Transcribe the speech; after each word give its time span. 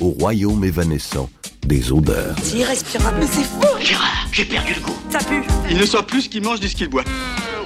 au 0.00 0.10
royaume 0.10 0.64
évanescent 0.64 1.28
des 1.66 1.92
odeurs. 1.92 2.34
C'est 2.42 2.58
irrespirable. 2.58 3.16
Mais 3.20 3.26
c'est 3.26 3.44
fou 3.44 3.60
Gérard, 3.80 4.26
j'ai 4.32 4.44
perdu 4.44 4.74
le 4.74 4.80
goût. 4.80 4.96
Ça 5.10 5.18
pue 5.18 5.42
Il 5.70 5.76
ne 5.76 5.84
soit 5.84 6.06
plus 6.06 6.22
ce 6.22 6.28
qu'il 6.28 6.42
mange 6.42 6.60
ni 6.60 6.68
ce 6.68 6.74
qu'il 6.74 6.88
boit. 6.88 7.04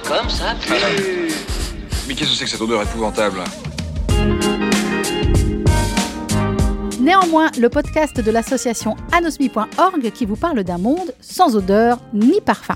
Comme 0.07 0.29
ça 0.29 0.55
Mais 2.07 2.13
qu'est-ce 2.13 2.31
que 2.31 2.35
c'est 2.35 2.45
que 2.45 2.49
cette 2.49 2.61
odeur 2.61 2.81
épouvantable 2.81 3.39
Néanmoins, 6.99 7.49
le 7.57 7.69
podcast 7.69 8.19
de 8.19 8.31
l'association 8.31 8.95
anosmi.org 9.13 10.11
qui 10.11 10.25
vous 10.25 10.35
parle 10.35 10.63
d'un 10.63 10.77
monde 10.77 11.13
sans 11.21 11.55
odeur 11.55 11.99
ni 12.13 12.41
parfum. 12.41 12.75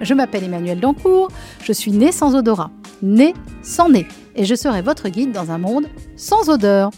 Je 0.00 0.14
m'appelle 0.14 0.44
Emmanuel 0.44 0.80
Dancourt, 0.80 1.30
je 1.64 1.72
suis 1.72 1.90
née 1.90 2.12
sans 2.12 2.34
odorat, 2.34 2.70
née 3.02 3.34
sans 3.62 3.88
nez, 3.88 4.06
et 4.36 4.44
je 4.44 4.54
serai 4.54 4.82
votre 4.82 5.08
guide 5.08 5.32
dans 5.32 5.50
un 5.50 5.58
monde 5.58 5.88
sans 6.16 6.48
odeur. 6.48 6.90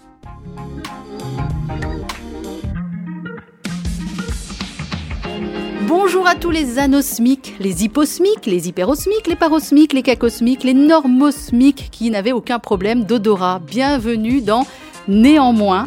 Bonjour 5.95 6.27
à 6.27 6.35
tous 6.35 6.49
les 6.49 6.79
anosmiques, 6.79 7.55
les 7.61 7.85
hyposmiques, 7.85 8.47
les 8.47 8.67
hyperosmiques, 8.67 9.27
les 9.27 9.37
parosmiques, 9.37 9.93
les 9.93 10.03
cacosmiques, 10.03 10.65
les 10.65 10.73
normosmiques 10.73 11.91
qui 11.93 12.11
n'avaient 12.11 12.33
aucun 12.33 12.59
problème 12.59 13.05
d'odorat. 13.05 13.59
Bienvenue 13.59 14.41
dans 14.41 14.67
Néanmoins. 15.07 15.85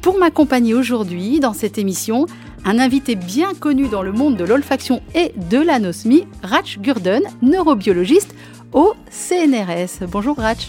Pour 0.00 0.18
m'accompagner 0.18 0.72
aujourd'hui 0.72 1.38
dans 1.38 1.52
cette 1.52 1.76
émission, 1.76 2.24
un 2.64 2.78
invité 2.78 3.14
bien 3.14 3.52
connu 3.52 3.88
dans 3.88 4.02
le 4.02 4.12
monde 4.12 4.38
de 4.38 4.44
l'olfaction 4.44 5.02
et 5.14 5.34
de 5.50 5.58
l'anosmie, 5.58 6.26
Rach 6.42 6.78
Gurden, 6.78 7.22
neurobiologiste 7.42 8.34
au 8.72 8.94
CNRS. 9.10 10.06
Bonjour 10.08 10.38
Rach. 10.38 10.68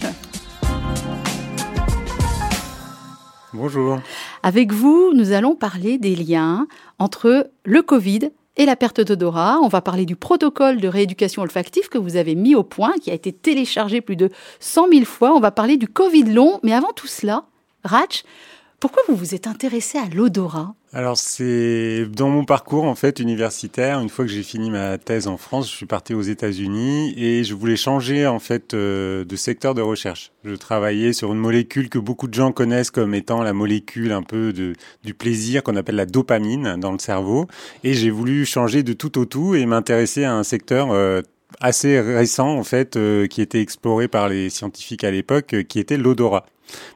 Bonjour. 3.54 3.98
Avec 4.42 4.72
vous, 4.72 5.12
nous 5.14 5.32
allons 5.32 5.54
parler 5.54 5.96
des 5.96 6.14
liens 6.14 6.66
entre 6.98 7.50
le 7.64 7.80
Covid 7.80 8.28
et 8.56 8.66
la 8.66 8.76
perte 8.76 9.00
d'odorat. 9.00 9.58
On 9.62 9.68
va 9.68 9.80
parler 9.80 10.06
du 10.06 10.16
protocole 10.16 10.80
de 10.80 10.88
rééducation 10.88 11.42
olfactive 11.42 11.88
que 11.88 11.98
vous 11.98 12.16
avez 12.16 12.34
mis 12.34 12.54
au 12.54 12.62
point, 12.62 12.92
qui 13.00 13.10
a 13.10 13.14
été 13.14 13.32
téléchargé 13.32 14.00
plus 14.00 14.16
de 14.16 14.30
100 14.60 14.88
000 14.92 15.04
fois. 15.04 15.34
On 15.34 15.40
va 15.40 15.50
parler 15.50 15.76
du 15.76 15.88
Covid 15.88 16.24
long. 16.24 16.60
Mais 16.62 16.72
avant 16.72 16.92
tout 16.92 17.06
cela, 17.06 17.44
Rach, 17.84 18.24
pourquoi 18.80 19.02
vous 19.08 19.16
vous 19.16 19.34
êtes 19.34 19.46
intéressé 19.46 19.98
à 19.98 20.06
l'odorat? 20.06 20.74
Alors 20.96 21.18
c'est 21.18 22.06
dans 22.06 22.28
mon 22.28 22.44
parcours 22.44 22.84
en 22.84 22.94
fait 22.94 23.18
universitaire. 23.18 23.98
Une 23.98 24.08
fois 24.08 24.24
que 24.24 24.30
j'ai 24.30 24.44
fini 24.44 24.70
ma 24.70 24.96
thèse 24.96 25.26
en 25.26 25.36
France, 25.36 25.68
je 25.68 25.74
suis 25.74 25.86
parti 25.86 26.14
aux 26.14 26.22
États-Unis 26.22 27.14
et 27.16 27.42
je 27.42 27.52
voulais 27.52 27.74
changer 27.74 28.28
en 28.28 28.38
fait 28.38 28.74
euh, 28.74 29.24
de 29.24 29.34
secteur 29.34 29.74
de 29.74 29.82
recherche. 29.82 30.30
Je 30.44 30.54
travaillais 30.54 31.12
sur 31.12 31.32
une 31.32 31.40
molécule 31.40 31.88
que 31.88 31.98
beaucoup 31.98 32.28
de 32.28 32.34
gens 32.34 32.52
connaissent 32.52 32.92
comme 32.92 33.12
étant 33.12 33.42
la 33.42 33.52
molécule 33.52 34.12
un 34.12 34.22
peu 34.22 34.52
de, 34.52 34.74
du 35.02 35.14
plaisir 35.14 35.64
qu'on 35.64 35.74
appelle 35.74 35.96
la 35.96 36.06
dopamine 36.06 36.76
dans 36.76 36.92
le 36.92 37.00
cerveau. 37.00 37.48
Et 37.82 37.94
j'ai 37.94 38.10
voulu 38.10 38.46
changer 38.46 38.84
de 38.84 38.92
tout 38.92 39.18
au 39.18 39.24
tout 39.24 39.56
et 39.56 39.66
m'intéresser 39.66 40.22
à 40.22 40.36
un 40.36 40.44
secteur 40.44 40.92
euh, 40.92 41.22
assez 41.60 41.98
récent 41.98 42.56
en 42.56 42.62
fait 42.62 42.94
euh, 42.94 43.26
qui 43.26 43.42
était 43.42 43.60
exploré 43.60 44.06
par 44.06 44.28
les 44.28 44.48
scientifiques 44.48 45.02
à 45.02 45.10
l'époque, 45.10 45.56
qui 45.68 45.80
était 45.80 45.96
l'odorat. 45.96 46.46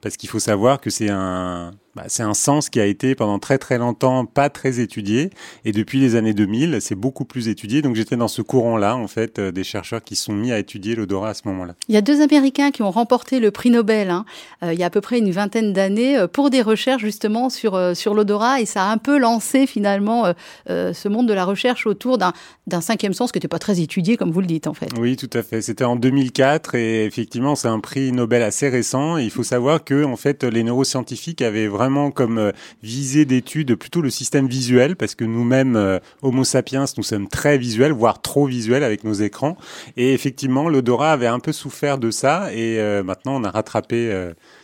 Parce 0.02 0.16
qu'il 0.16 0.28
faut 0.28 0.38
savoir 0.38 0.80
que 0.80 0.88
c'est 0.88 1.10
un, 1.10 1.72
bah, 1.94 2.04
c'est 2.08 2.22
un 2.22 2.34
sens 2.34 2.70
qui 2.70 2.80
a 2.80 2.86
été 2.86 3.14
pendant 3.14 3.38
très 3.38 3.58
très 3.58 3.78
longtemps 3.78 4.24
pas 4.26 4.50
très 4.50 4.80
étudié. 4.80 5.30
Et 5.64 5.72
depuis 5.72 6.00
les 6.00 6.14
années 6.16 6.34
2000, 6.34 6.78
c'est 6.80 6.94
beaucoup 6.94 7.24
plus 7.24 7.48
étudié. 7.48 7.82
Donc 7.82 7.96
j'étais 7.96 8.16
dans 8.16 8.28
ce 8.28 8.42
courant-là, 8.42 8.96
en 8.96 9.08
fait, 9.08 9.38
euh, 9.38 9.52
des 9.52 9.64
chercheurs 9.64 10.02
qui 10.02 10.16
sont 10.16 10.32
mis 10.32 10.52
à 10.52 10.58
étudier 10.58 10.94
l'odorat 10.94 11.30
à 11.30 11.34
ce 11.34 11.42
moment-là. 11.46 11.74
Il 11.88 11.94
y 11.94 11.98
a 11.98 12.02
deux 12.02 12.20
Américains 12.20 12.70
qui 12.70 12.82
ont 12.82 12.90
remporté 12.90 13.40
le 13.40 13.50
prix 13.50 13.70
Nobel 13.70 14.10
hein, 14.10 14.24
euh, 14.62 14.72
il 14.72 14.78
y 14.78 14.82
a 14.82 14.86
à 14.86 14.90
peu 14.90 15.00
près 15.00 15.18
une 15.18 15.30
vingtaine 15.30 15.72
d'années 15.72 16.18
euh, 16.18 16.26
pour 16.26 16.50
des 16.50 16.62
recherches 16.62 17.02
justement 17.02 17.50
sur, 17.50 17.74
euh, 17.74 17.94
sur 17.94 18.14
l'odorat. 18.14 18.60
Et 18.60 18.66
ça 18.66 18.84
a 18.84 18.92
un 18.92 18.98
peu 18.98 19.18
lancé 19.18 19.66
finalement 19.66 20.32
ce 20.66 21.08
monde 21.08 21.28
de 21.28 21.32
la 21.32 21.44
recherche 21.44 21.86
autour 21.86 22.18
d'un, 22.18 22.32
d'un 22.66 22.80
cinquième 22.80 23.12
sens 23.12 23.32
qui 23.32 23.38
n'était 23.38 23.48
pas 23.48 23.58
très 23.58 23.80
étudié, 23.80 24.16
comme 24.16 24.30
vous 24.30 24.40
le 24.40 24.46
dites 24.46 24.66
en 24.66 24.74
fait. 24.74 24.88
Oui, 24.98 25.16
tout 25.16 25.30
à 25.32 25.42
fait. 25.42 25.62
C'était 25.62 25.84
en 25.84 25.96
2004 25.96 26.74
et 26.74 27.04
effectivement, 27.04 27.54
c'est 27.54 27.68
un 27.68 27.80
prix 27.80 28.12
Nobel 28.12 28.42
assez 28.42 28.68
récent. 28.68 29.18
Et 29.18 29.24
il 29.24 29.30
faut 29.30 29.42
savoir 29.42 29.84
que, 29.84 30.04
en 30.04 30.16
fait, 30.16 30.44
les 30.44 30.62
neuroscientifiques 30.62 31.42
avaient 31.42 31.68
vraiment 31.78 32.10
comme 32.10 32.38
euh, 32.38 32.52
visée 32.82 33.24
d'étude 33.24 33.76
plutôt 33.76 34.02
le 34.02 34.10
système 34.10 34.48
visuel, 34.48 34.96
parce 34.96 35.14
que 35.14 35.24
nous-mêmes, 35.24 35.76
euh, 35.76 36.00
Homo 36.22 36.42
sapiens, 36.42 36.84
nous 36.96 37.04
sommes 37.04 37.28
très 37.28 37.56
visuels, 37.56 37.92
voire 37.92 38.20
trop 38.20 38.46
visuels 38.46 38.82
avec 38.82 39.04
nos 39.04 39.12
écrans. 39.12 39.56
Et 39.96 40.12
effectivement, 40.12 40.68
l'odorat 40.68 41.12
avait 41.12 41.28
un 41.28 41.38
peu 41.38 41.52
souffert 41.52 41.98
de 41.98 42.10
ça, 42.10 42.52
et 42.52 42.80
euh, 42.80 43.04
maintenant 43.04 43.36
on 43.36 43.44
a 43.44 43.50
rattrapé 43.50 43.98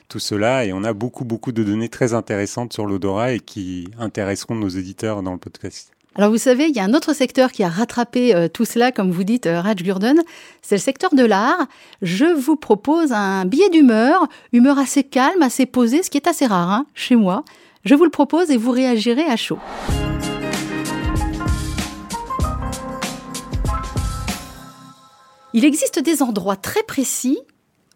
tout 0.08 0.18
cela, 0.18 0.64
et 0.64 0.72
on 0.72 0.82
a 0.82 0.92
beaucoup, 0.92 1.24
beaucoup 1.24 1.52
de 1.52 1.62
données 1.62 1.88
très 1.88 2.14
intéressantes 2.14 2.72
sur 2.72 2.86
l'odorat 2.86 3.32
et 3.32 3.40
qui 3.40 3.88
intéresseront 3.98 4.56
nos 4.56 4.68
éditeurs 4.68 5.22
dans 5.22 5.32
le 5.32 5.38
podcast. 5.38 5.93
Alors 6.16 6.30
vous 6.30 6.38
savez, 6.38 6.68
il 6.68 6.76
y 6.76 6.78
a 6.78 6.84
un 6.84 6.94
autre 6.94 7.12
secteur 7.12 7.50
qui 7.50 7.64
a 7.64 7.68
rattrapé 7.68 8.36
euh, 8.36 8.46
tout 8.46 8.64
cela, 8.64 8.92
comme 8.92 9.10
vous 9.10 9.24
dites, 9.24 9.46
euh, 9.46 9.60
Raj 9.60 9.82
Gurden, 9.82 10.22
c'est 10.62 10.76
le 10.76 10.80
secteur 10.80 11.12
de 11.12 11.24
l'art. 11.24 11.66
Je 12.02 12.26
vous 12.26 12.54
propose 12.54 13.10
un 13.10 13.44
billet 13.46 13.68
d'humeur, 13.68 14.28
humeur 14.52 14.78
assez 14.78 15.02
calme, 15.02 15.42
assez 15.42 15.66
posée, 15.66 16.04
ce 16.04 16.10
qui 16.10 16.18
est 16.18 16.28
assez 16.28 16.46
rare 16.46 16.70
hein, 16.70 16.86
chez 16.94 17.16
moi. 17.16 17.44
Je 17.84 17.96
vous 17.96 18.04
le 18.04 18.10
propose 18.10 18.52
et 18.52 18.56
vous 18.56 18.70
réagirez 18.70 19.24
à 19.24 19.36
chaud. 19.36 19.58
Il 25.52 25.64
existe 25.64 25.98
des 25.98 26.22
endroits 26.22 26.56
très 26.56 26.84
précis 26.84 27.38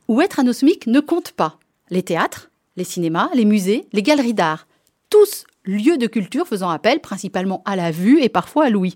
où 0.09 0.21
être 0.21 0.41
anosmique 0.41 0.89
ne 0.89 0.99
compte 0.99 1.31
pas. 1.31 1.61
Les 1.89 2.03
théâtres, 2.03 2.51
les 2.77 2.85
cinémas, 2.85 3.31
les 3.35 3.45
musées, 3.45 3.87
les 3.93 4.03
galeries 4.03 4.35
d'art. 4.35 4.67
Tous 5.09 5.45
lieux 5.69 5.99
de 5.99 6.07
culture 6.07 6.49
faisant 6.49 6.71
appel 6.71 7.01
principalement 7.01 7.63
à 7.67 7.77
la 7.77 7.91
vue 7.91 8.23
et 8.23 8.31
parfois 8.31 8.65
à 8.65 8.71
l'ouïe. 8.71 8.95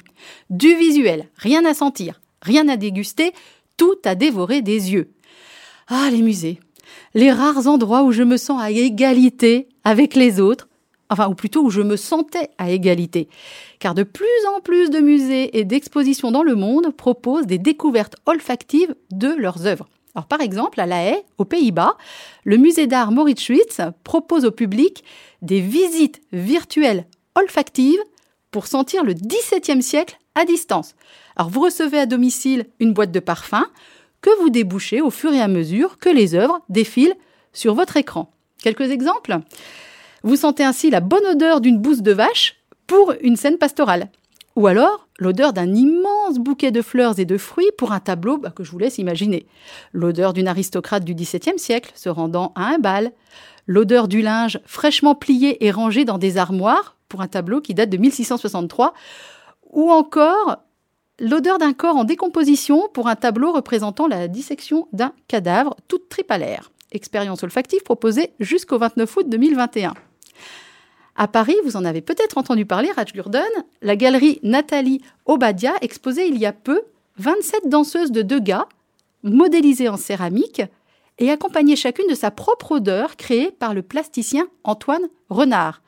Du 0.51 0.75
visuel, 0.75 1.29
rien 1.37 1.65
à 1.67 1.75
sentir, 1.75 2.21
rien 2.41 2.67
à 2.69 2.77
déguster, 2.77 3.33
tout 3.77 3.99
à 4.05 4.15
dévorer 4.15 4.63
des 4.63 4.93
yeux. 4.93 5.11
Ah, 5.89 6.09
les 6.11 6.23
musées. 6.23 6.59
Les 7.15 7.31
rares 7.31 7.67
endroits 7.67 8.05
où 8.05 8.11
je 8.13 8.23
me 8.23 8.39
sens 8.39 8.61
à 8.61 8.71
égalité 8.71 9.69
avec 9.85 10.15
les 10.15 10.41
autres, 10.41 10.69
enfin, 11.11 11.29
ou 11.29 11.35
plutôt 11.35 11.63
où 11.63 11.71
je 11.71 11.83
me 11.83 11.97
sentais 11.97 12.49
à 12.57 12.71
égalité. 12.71 13.29
Car 13.79 13.95
de 13.95 14.03
plus 14.03 14.27
en 14.57 14.61
plus 14.61 14.89
de 14.89 15.01
musées 15.01 15.59
et 15.59 15.65
d'expositions 15.65 16.31
dans 16.31 16.43
le 16.43 16.55
monde 16.55 16.97
proposent 16.97 17.47
des 17.47 17.59
découvertes 17.59 18.17
olfactives 18.25 18.95
de 19.11 19.29
leurs 19.29 19.67
œuvres. 19.67 19.89
Alors, 20.15 20.27
par 20.27 20.41
exemple, 20.41 20.81
à 20.81 20.87
La 20.87 21.05
Haye, 21.05 21.23
aux 21.39 21.45
Pays-Bas, 21.45 21.97
le 22.45 22.59
musée 22.59 22.87
d'art 22.87 23.13
Mauritshuis 23.13 23.63
propose 24.05 24.45
au 24.45 24.51
public 24.51 25.05
des 25.41 25.61
visites 25.61 26.21
virtuelles 26.33 27.07
olfactives 27.35 28.03
pour 28.51 28.67
sentir 28.67 29.05
le 29.05 29.15
XVIIe 29.15 29.83
siècle 29.83 30.19
à 30.35 30.45
distance. 30.45 30.95
Alors, 31.37 31.51
vous 31.51 31.61
recevez 31.61 31.99
à 31.99 32.07
domicile 32.07 32.67
une 32.79 32.93
boîte 32.93 33.13
de 33.13 33.21
parfums 33.21 33.67
que 34.21 34.31
vous 34.41 34.51
débouchez 34.51 35.01
au 35.01 35.11
fur 35.11 35.33
et 35.33 35.41
à 35.41 35.49
mesure 35.49 35.99
que 35.99 36.11
les 36.11 36.35
œuvres 36.35 36.61
défilent 36.69 37.17
sur 37.53 37.75
votre 37.75 37.97
écran. 37.97 38.31
Quelques 38.63 38.91
exemples 38.91 39.39
Vous 40.23 40.37
sentez 40.37 40.63
ainsi 40.63 40.91
la 40.91 41.01
bonne 41.01 41.27
odeur 41.27 41.61
d'une 41.61 41.79
bouse 41.79 42.03
de 42.03 42.13
vache 42.13 42.57
pour 42.87 43.15
une 43.23 43.37
scène 43.37 43.59
pastorale. 43.59 44.11
Ou 44.57 44.67
alors 44.67 45.09
l'odeur 45.19 45.53
d'un 45.53 45.75
immense 45.75 46.39
bouquet 46.39 46.71
de 46.71 46.83
fleurs 46.83 47.19
et 47.19 47.25
de 47.25 47.39
fruits 47.39 47.71
pour 47.79 47.93
un 47.93 48.01
tableau 48.01 48.39
bah, 48.39 48.51
que 48.51 48.65
je 48.65 48.71
vous 48.71 48.79
laisse 48.79 48.99
imaginer. 48.99 49.47
L'odeur 49.93 50.33
d'une 50.33 50.49
aristocrate 50.49 51.05
du 51.05 51.15
XVIIe 51.15 51.59
siècle 51.59 51.93
se 51.95 52.09
rendant 52.09 52.53
à 52.55 52.67
un 52.67 52.79
bal. 52.79 53.13
L'odeur 53.67 54.09
du 54.09 54.21
linge 54.21 54.61
fraîchement 54.67 55.15
plié 55.15 55.65
et 55.65 55.71
rangé 55.71 56.05
dans 56.05 56.19
des 56.19 56.37
armoires 56.37 56.97
pour 57.09 57.21
un 57.23 57.29
tableau 57.29 57.61
qui 57.61 57.75
date 57.75 57.91
de 57.91 57.97
1663. 57.97 58.93
Ou 59.71 59.91
encore 59.91 60.59
l'odeur 61.19 61.59
d'un 61.59 61.73
corps 61.73 61.97
en 61.97 62.05
décomposition 62.05 62.89
pour 62.93 63.09
un 63.09 63.17
tableau 63.17 63.53
représentant 63.53 64.07
la 64.07 64.29
dissection 64.29 64.89
d'un 64.93 65.13
cadavre, 65.29 65.77
toute 65.89 66.09
tripalaire. 66.09 66.73
Expérience 66.91 67.43
olfactive 67.43 67.83
proposée 67.83 68.33
jusqu'au 68.39 68.79
29 68.79 69.17
août 69.17 69.29
2021. 69.29 69.95
À 71.15 71.29
Paris, 71.29 71.57
vous 71.65 71.77
en 71.77 71.85
avez 71.85 72.01
peut-être 72.01 72.39
entendu 72.39 72.65
parler, 72.65 72.91
Raj 72.91 73.13
la 73.83 73.97
galerie 73.97 74.41
Nathalie 74.43 75.03
Obadia 75.27 75.75
exposait 75.83 76.29
il 76.29 76.39
y 76.39 76.47
a 76.47 76.53
peu 76.53 76.83
27 77.19 77.69
danseuses 77.69 78.13
de 78.13 78.23
Degas, 78.23 78.67
modélisées 79.23 79.89
en 79.89 79.99
céramique 79.99 80.63
et 81.19 81.31
accompagnées 81.31 81.77
chacune 81.77 82.09
de 82.09 82.15
sa 82.15 82.31
propre 82.31 82.73
odeur 82.73 83.17
créée 83.17 83.51
par 83.51 83.75
le 83.75 83.83
plasticien 83.83 84.49
Antoine 84.65 85.07
Renard. 85.29 85.83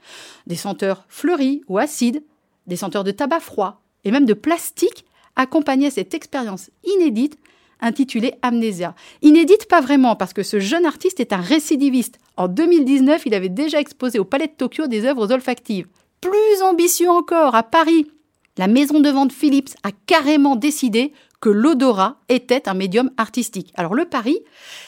Des 0.46 0.56
senteurs 0.56 1.06
fleuries 1.08 1.62
ou 1.68 1.78
acides, 1.78 2.22
des 2.66 2.76
senteurs 2.76 3.04
de 3.04 3.10
tabac 3.10 3.40
froid 3.40 3.80
et 4.04 4.10
même 4.10 4.26
de 4.26 4.34
plastique 4.34 5.06
accompagnaient 5.36 5.90
cette 5.90 6.14
expérience 6.14 6.70
inédite 6.84 7.38
intitulée 7.84 8.34
Amnésia. 8.42 8.94
Inédite 9.22 9.66
pas 9.68 9.80
vraiment 9.80 10.16
parce 10.16 10.32
que 10.32 10.42
ce 10.42 10.58
jeune 10.58 10.86
artiste 10.86 11.20
est 11.20 11.32
un 11.32 11.40
récidiviste. 11.40 12.18
En 12.36 12.48
2019, 12.48 13.22
il 13.26 13.34
avait 13.34 13.48
déjà 13.48 13.78
exposé 13.78 14.18
au 14.18 14.24
Palais 14.24 14.48
de 14.48 14.52
Tokyo 14.52 14.86
des 14.88 15.04
œuvres 15.04 15.32
olfactives. 15.32 15.86
Plus 16.20 16.62
ambitieux 16.62 17.10
encore, 17.10 17.54
à 17.54 17.62
Paris, 17.62 18.10
la 18.56 18.66
maison 18.66 19.00
de 19.00 19.10
vente 19.10 19.32
Philips 19.32 19.74
a 19.82 19.90
carrément 20.06 20.56
décidé 20.56 21.12
que 21.40 21.50
l'odorat 21.50 22.16
était 22.28 22.68
un 22.68 22.74
médium 22.74 23.10
artistique. 23.18 23.72
Alors 23.74 23.94
le 23.94 24.06
pari, 24.06 24.38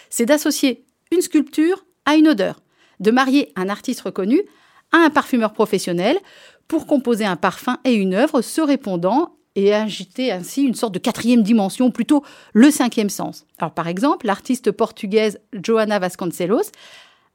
c'est 0.09 0.27
d'associer 0.27 0.85
une 1.13 1.21
sculpture 1.21 1.85
à 2.05 2.17
une 2.17 2.29
odeur. 2.29 2.61
de 2.99 3.11
marier 3.11 3.53
un 3.57 3.69
artiste 3.69 4.01
reconnu 4.01 4.41
à 4.91 4.99
un 4.99 5.11
parfumeur 5.11 5.53
professionnel 5.53 6.19
pour 6.67 6.87
composer 6.87 7.27
un 7.27 7.37
parfum 7.37 7.77
et 7.85 7.93
une 7.93 8.15
œuvre 8.15 8.41
se 8.41 8.63
répondant 8.63 9.36
et 9.57 9.75
agiter 9.75 10.31
ainsi 10.31 10.63
une 10.63 10.75
sorte 10.75 10.95
de 10.95 10.99
quatrième 11.01 11.43
dimension, 11.43 11.91
plutôt 11.91 12.23
le 12.53 12.71
cinquième 12.71 13.11
sens. 13.11 13.47
Alors 13.59 13.73
par 13.73 13.89
exemple, 13.89 14.27
l'artiste 14.27 14.71
portugaise 14.71 15.41
Johanna 15.53 15.99
Vasconcelos 15.99 16.71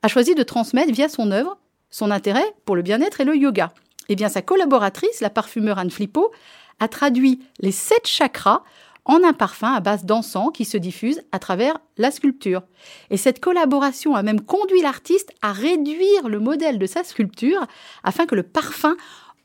a 0.03 0.07
choisi 0.07 0.35
de 0.35 0.44
transmettre 0.44 0.94
via 0.94 1.09
son 1.09 1.31
œuvre 1.31 1.57
son 1.89 2.09
intérêt 2.09 2.56
pour 2.63 2.77
le 2.77 2.83
bien-être 2.83 3.19
et 3.19 3.25
le 3.25 3.35
yoga. 3.35 3.73
Eh 4.07 4.15
bien, 4.15 4.29
sa 4.29 4.41
collaboratrice, 4.41 5.19
la 5.19 5.29
parfumeur 5.29 5.77
Anne 5.77 5.91
Flippo, 5.91 6.31
a 6.79 6.88
traduit 6.88 7.41
les 7.59 7.71
sept 7.71 8.07
chakras 8.07 8.63
en 9.06 9.23
un 9.23 9.33
parfum 9.33 9.73
à 9.73 9.79
base 9.79 10.06
d'encens 10.06 10.51
qui 10.53 10.63
se 10.63 10.77
diffuse 10.77 11.21
à 11.31 11.39
travers 11.39 11.79
la 11.97 12.12
sculpture. 12.12 12.63
Et 13.09 13.18
cette 13.18 13.39
collaboration 13.39 14.15
a 14.15 14.23
même 14.23 14.41
conduit 14.41 14.81
l'artiste 14.81 15.31
à 15.41 15.51
réduire 15.51 16.29
le 16.29 16.39
modèle 16.39 16.79
de 16.79 16.85
sa 16.85 17.03
sculpture 17.03 17.65
afin 18.03 18.25
que 18.25 18.35
le 18.35 18.44
parfum 18.44 18.95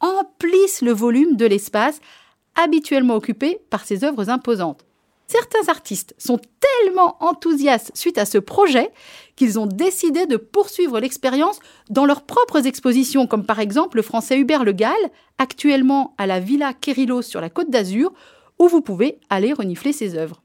emplisse 0.00 0.82
le 0.82 0.92
volume 0.92 1.36
de 1.36 1.46
l'espace 1.46 2.00
habituellement 2.56 3.14
occupé 3.14 3.58
par 3.70 3.84
ses 3.84 4.04
œuvres 4.04 4.30
imposantes. 4.30 4.84
Certains 5.28 5.68
artistes 5.68 6.14
sont 6.18 6.38
tellement 6.60 7.16
enthousiastes 7.20 7.90
suite 7.94 8.18
à 8.18 8.24
ce 8.24 8.38
projet 8.38 8.92
qu'ils 9.34 9.58
ont 9.58 9.66
décidé 9.66 10.26
de 10.26 10.36
poursuivre 10.36 11.00
l'expérience 11.00 11.58
dans 11.90 12.06
leurs 12.06 12.22
propres 12.22 12.66
expositions, 12.66 13.26
comme 13.26 13.44
par 13.44 13.58
exemple 13.58 13.96
le 13.96 14.02
français 14.02 14.38
Hubert 14.38 14.64
Le 14.64 14.72
Gall, 14.72 14.94
actuellement 15.38 16.14
à 16.16 16.26
la 16.26 16.38
Villa 16.38 16.72
Querilos 16.74 17.22
sur 17.22 17.40
la 17.40 17.50
Côte 17.50 17.70
d'Azur, 17.70 18.12
où 18.60 18.68
vous 18.68 18.82
pouvez 18.82 19.18
aller 19.28 19.52
renifler 19.52 19.92
ses 19.92 20.16
œuvres. 20.16 20.42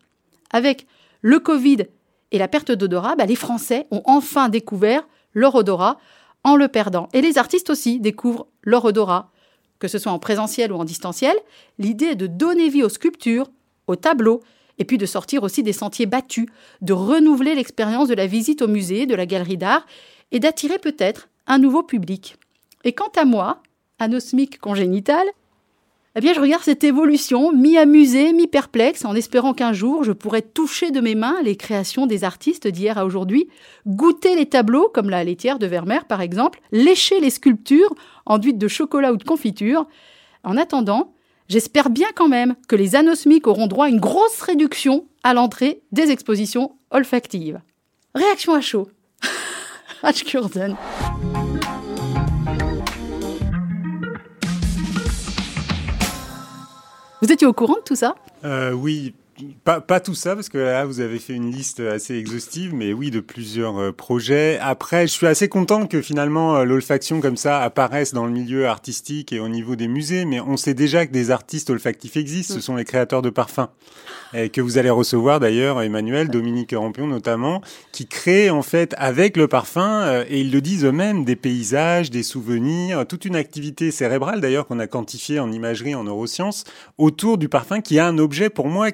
Avec 0.52 0.88
le 1.22 1.40
Covid 1.40 1.86
et 2.32 2.40
la 2.40 2.48
perte 2.48 2.72
d'odorat, 2.72 3.16
bah, 3.16 3.26
les 3.26 3.36
Français 3.36 3.88
ont 3.92 4.02
enfin 4.06 4.50
découvert 4.50 5.08
leur 5.34 5.54
odorat 5.54 6.00
en 6.44 6.56
le 6.56 6.68
perdant. 6.68 7.08
Et 7.14 7.22
les 7.22 7.38
artistes 7.38 7.70
aussi 7.70 8.00
découvrent 8.00 8.48
leur 8.64 8.84
odorat, 8.86 9.32
que 9.82 9.88
ce 9.88 9.98
soit 9.98 10.12
en 10.12 10.20
présentiel 10.20 10.72
ou 10.72 10.76
en 10.76 10.86
distanciel. 10.86 11.36
L'idée 11.80 12.06
est 12.06 12.16
de 12.16 12.28
donner 12.28 12.70
vie 12.70 12.84
aux 12.84 12.90
sculptures, 12.90 13.50
aux 13.88 13.98
tableaux, 13.98 14.42
et 14.78 14.86
puis 14.86 15.00
de 15.00 15.08
sortir 15.08 15.44
aussi 15.44 15.64
des 15.64 15.74
sentiers 15.74 16.06
battus, 16.06 16.46
de 16.82 16.94
renouveler 16.94 17.56
l'expérience 17.56 18.08
de 18.08 18.14
la 18.14 18.28
visite 18.28 18.62
au 18.62 18.68
musée, 18.68 19.08
de 19.08 19.16
la 19.16 19.26
galerie 19.26 19.58
d'art, 19.58 19.86
et 20.32 20.40
d'attirer 20.40 20.78
peut-être 20.78 21.30
un 21.48 21.58
nouveau 21.58 21.82
public. 21.84 22.38
Et 22.84 22.94
quant 22.94 23.12
à 23.18 23.26
moi, 23.26 23.62
anosmique 24.00 24.60
congénital, 24.60 25.26
eh 26.16 26.20
bien, 26.20 26.34
je 26.34 26.42
regarde 26.42 26.64
cette 26.64 26.84
évolution, 26.84 27.54
mi-amusée, 27.54 28.34
mi-perplexe, 28.34 29.06
en 29.06 29.16
espérant 29.16 29.54
qu'un 29.54 29.72
jour, 29.72 30.04
je 30.04 30.12
pourrais 30.12 30.42
toucher 30.42 30.92
de 30.92 31.00
mes 31.00 31.16
mains 31.16 31.38
les 31.42 31.56
créations 31.56 32.06
des 32.06 32.26
artistes 32.26 32.68
d'hier 32.68 32.98
à 32.98 33.06
aujourd'hui, 33.06 33.48
goûter 33.88 34.36
les 34.36 34.46
tableaux, 34.46 34.92
comme 34.94 35.10
la 35.10 35.24
laitière 35.24 35.58
de 35.58 35.68
Vermeer 35.68 36.04
par 36.10 36.20
exemple, 36.20 36.60
lécher 36.74 37.22
les 37.22 37.30
sculptures 37.30 37.96
enduites 38.26 38.58
de 38.58 38.68
chocolat 38.68 39.14
ou 39.14 39.18
de 39.18 39.24
confiture. 39.24 39.88
En 40.44 40.58
attendant, 40.58 41.14
j'espère 41.48 41.90
bien 41.90 42.10
quand 42.14 42.28
même 42.28 42.56
que 42.68 42.76
les 42.76 42.98
anosmiques 42.98 43.48
auront 43.48 43.68
droit 43.68 43.86
à 43.86 43.90
une 43.90 44.02
grosse 44.02 44.42
réduction 44.42 45.08
à 45.24 45.34
l'entrée 45.34 45.82
des 45.94 46.12
expositions 46.12 46.74
olfactives. 46.90 47.62
Réaction 48.16 48.54
à 48.54 48.60
chaud. 48.60 48.90
H. 50.04 50.26
Vous 57.22 57.32
étiez 57.32 57.46
au 57.48 57.54
courant 57.54 57.76
de 57.76 57.82
tout 57.86 57.96
ça? 57.96 58.16
Euh, 58.44 58.72
Oui, 58.72 59.14
pas, 59.64 59.82
pas, 59.82 60.00
tout 60.00 60.16
ça, 60.16 60.36
parce 60.36 60.50
que 60.50 60.58
là, 60.58 60.86
vous 60.86 61.00
avez 61.00 61.20
fait 61.20 61.34
une 61.34 61.52
liste 61.52 61.80
assez 61.80 62.16
exhaustive, 62.16 62.74
mais 62.74 62.94
oui, 62.94 63.12
de 63.12 63.20
plusieurs 63.20 63.78
euh, 63.78 63.92
projets. 63.92 64.58
Après, 64.60 65.08
je 65.08 65.12
suis 65.12 65.28
assez 65.28 65.50
content 65.50 65.88
que 65.88 66.02
finalement 66.02 66.58
euh, 66.58 66.64
l'olfaction 66.64 67.22
comme 67.22 67.38
ça 67.38 67.62
apparaisse 67.62 68.14
dans 68.14 68.26
le 68.26 68.32
milieu 68.32 68.68
artistique 68.68 69.34
et 69.34 69.40
au 69.40 69.48
niveau 69.48 69.76
des 69.76 69.88
musées, 69.88 70.26
mais 70.26 70.40
on 70.40 70.58
sait 70.58 70.74
déjà 70.74 71.06
que 71.06 71.12
des 71.12 71.32
artistes 71.32 71.70
olfactifs 71.70 72.18
existent, 72.18 72.54
ce 72.54 72.60
mm. 72.60 72.62
sont 72.62 72.76
les 72.76 72.86
créateurs 72.86 73.22
de 73.22 73.30
parfums, 73.30 73.68
et 74.34 74.50
que 74.50 74.62
vous 74.62 74.78
allez 74.78 74.90
recevoir 74.90 75.40
d'ailleurs, 75.40 75.82
Emmanuel, 75.82 76.30
Dominique 76.30 76.74
Rampion 76.76 77.08
notamment, 77.08 77.62
qui 77.92 78.08
créent 78.08 78.50
en 78.50 78.64
fait 78.64 78.96
avec 78.98 79.38
le 79.38 79.48
parfum, 79.48 80.02
euh, 80.04 80.26
et 80.30 80.42
ils 80.42 80.52
le 80.52 80.62
disent 80.62 80.86
eux-mêmes, 80.86 81.26
des 81.26 81.36
paysages, 81.36 82.12
des 82.12 82.24
souvenirs, 82.24 83.06
toute 83.08 83.26
une 83.26 83.36
activité 83.36 83.92
cérébrale 83.92 84.42
d'ailleurs 84.42 84.68
qu'on 84.68 84.80
a 84.80 84.88
quantifiée 84.88 85.40
en 85.40 85.52
imagerie, 85.52 85.96
en 85.96 86.04
neurosciences, 86.04 86.64
autour 86.98 87.38
du 87.38 87.50
parfum 87.50 87.82
qui 87.82 88.00
a 88.00 88.08
un 88.08 88.18
objet 88.18 88.50
pour 88.50 88.68
moi 88.68 88.90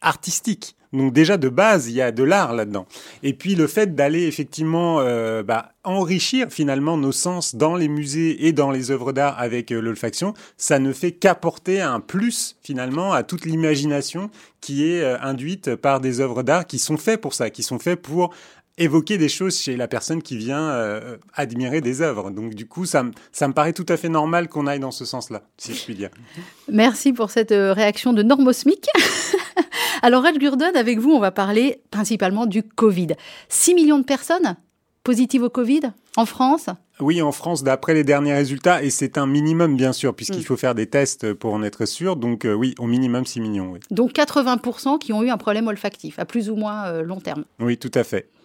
artistique. 0.00 0.76
Donc 0.92 1.12
déjà 1.12 1.36
de 1.36 1.48
base, 1.48 1.88
il 1.88 1.94
y 1.94 2.00
a 2.00 2.12
de 2.12 2.22
l'art 2.22 2.54
là-dedans. 2.54 2.86
Et 3.22 3.34
puis 3.34 3.54
le 3.54 3.66
fait 3.66 3.94
d'aller 3.94 4.26
effectivement 4.26 5.00
euh, 5.00 5.42
bah, 5.42 5.72
enrichir 5.84 6.48
finalement 6.50 6.96
nos 6.96 7.12
sens 7.12 7.54
dans 7.54 7.76
les 7.76 7.88
musées 7.88 8.46
et 8.46 8.52
dans 8.52 8.70
les 8.70 8.90
œuvres 8.90 9.12
d'art 9.12 9.38
avec 9.38 9.70
euh, 9.70 9.80
l'olfaction, 9.80 10.32
ça 10.56 10.78
ne 10.78 10.92
fait 10.92 11.12
qu'apporter 11.12 11.82
un 11.82 12.00
plus 12.00 12.56
finalement 12.62 13.12
à 13.12 13.22
toute 13.22 13.44
l'imagination 13.44 14.30
qui 14.60 14.90
est 14.90 15.02
euh, 15.02 15.18
induite 15.20 15.74
par 15.76 16.00
des 16.00 16.20
œuvres 16.20 16.42
d'art 16.42 16.66
qui 16.66 16.78
sont 16.78 16.96
faites 16.96 17.20
pour 17.20 17.34
ça, 17.34 17.50
qui 17.50 17.62
sont 17.62 17.78
faites 17.78 18.00
pour 18.00 18.32
évoquer 18.78 19.18
des 19.18 19.28
choses 19.28 19.58
chez 19.58 19.76
la 19.76 19.88
personne 19.88 20.22
qui 20.22 20.36
vient 20.36 20.70
euh, 20.70 21.16
admirer 21.34 21.80
des 21.80 22.00
œuvres. 22.00 22.30
Donc 22.30 22.54
du 22.54 22.66
coup, 22.66 22.86
ça, 22.86 23.04
ça 23.32 23.48
me 23.48 23.52
paraît 23.52 23.72
tout 23.72 23.86
à 23.88 23.96
fait 23.96 24.08
normal 24.08 24.48
qu'on 24.48 24.66
aille 24.66 24.80
dans 24.80 24.90
ce 24.90 25.04
sens-là, 25.04 25.42
si 25.58 25.74
je 25.74 25.84
puis 25.84 25.94
dire. 25.94 26.10
Merci 26.70 27.12
pour 27.12 27.30
cette 27.30 27.52
euh, 27.52 27.72
réaction 27.72 28.12
de 28.12 28.22
normosmique. 28.22 28.86
Alors, 30.02 30.22
Red 30.22 30.38
Gurdon, 30.38 30.70
avec 30.74 30.98
vous, 30.98 31.10
on 31.10 31.18
va 31.18 31.32
parler 31.32 31.82
principalement 31.90 32.46
du 32.46 32.62
Covid. 32.62 33.08
6 33.48 33.74
millions 33.74 33.98
de 33.98 34.04
personnes 34.04 34.56
positives 35.02 35.42
au 35.42 35.50
Covid 35.50 35.80
en 36.16 36.24
France? 36.24 36.68
Oui, 37.00 37.20
en 37.22 37.32
France, 37.32 37.64
d'après 37.64 37.94
les 37.94 38.04
derniers 38.04 38.34
résultats, 38.34 38.82
et 38.82 38.90
c'est 38.90 39.18
un 39.18 39.26
minimum 39.26 39.76
bien 39.76 39.92
sûr, 39.92 40.14
puisqu'il 40.14 40.40
mm. 40.40 40.44
faut 40.44 40.56
faire 40.56 40.74
des 40.74 40.86
tests 40.86 41.32
pour 41.32 41.52
en 41.54 41.62
être 41.62 41.86
sûr. 41.86 42.16
Donc 42.16 42.44
euh, 42.44 42.54
oui, 42.54 42.74
au 42.78 42.86
minimum 42.86 43.24
6 43.24 43.40
millions. 43.40 43.70
Oui. 43.72 43.80
Donc 43.90 44.12
80% 44.12 44.98
qui 44.98 45.12
ont 45.12 45.22
eu 45.22 45.30
un 45.30 45.36
problème 45.36 45.66
olfactif, 45.66 46.18
à 46.18 46.24
plus 46.24 46.50
ou 46.50 46.56
moins 46.56 47.02
long 47.02 47.20
terme. 47.20 47.44
Oui, 47.58 47.76
tout 47.76 47.92
à 47.94 48.04
fait. 48.04 48.28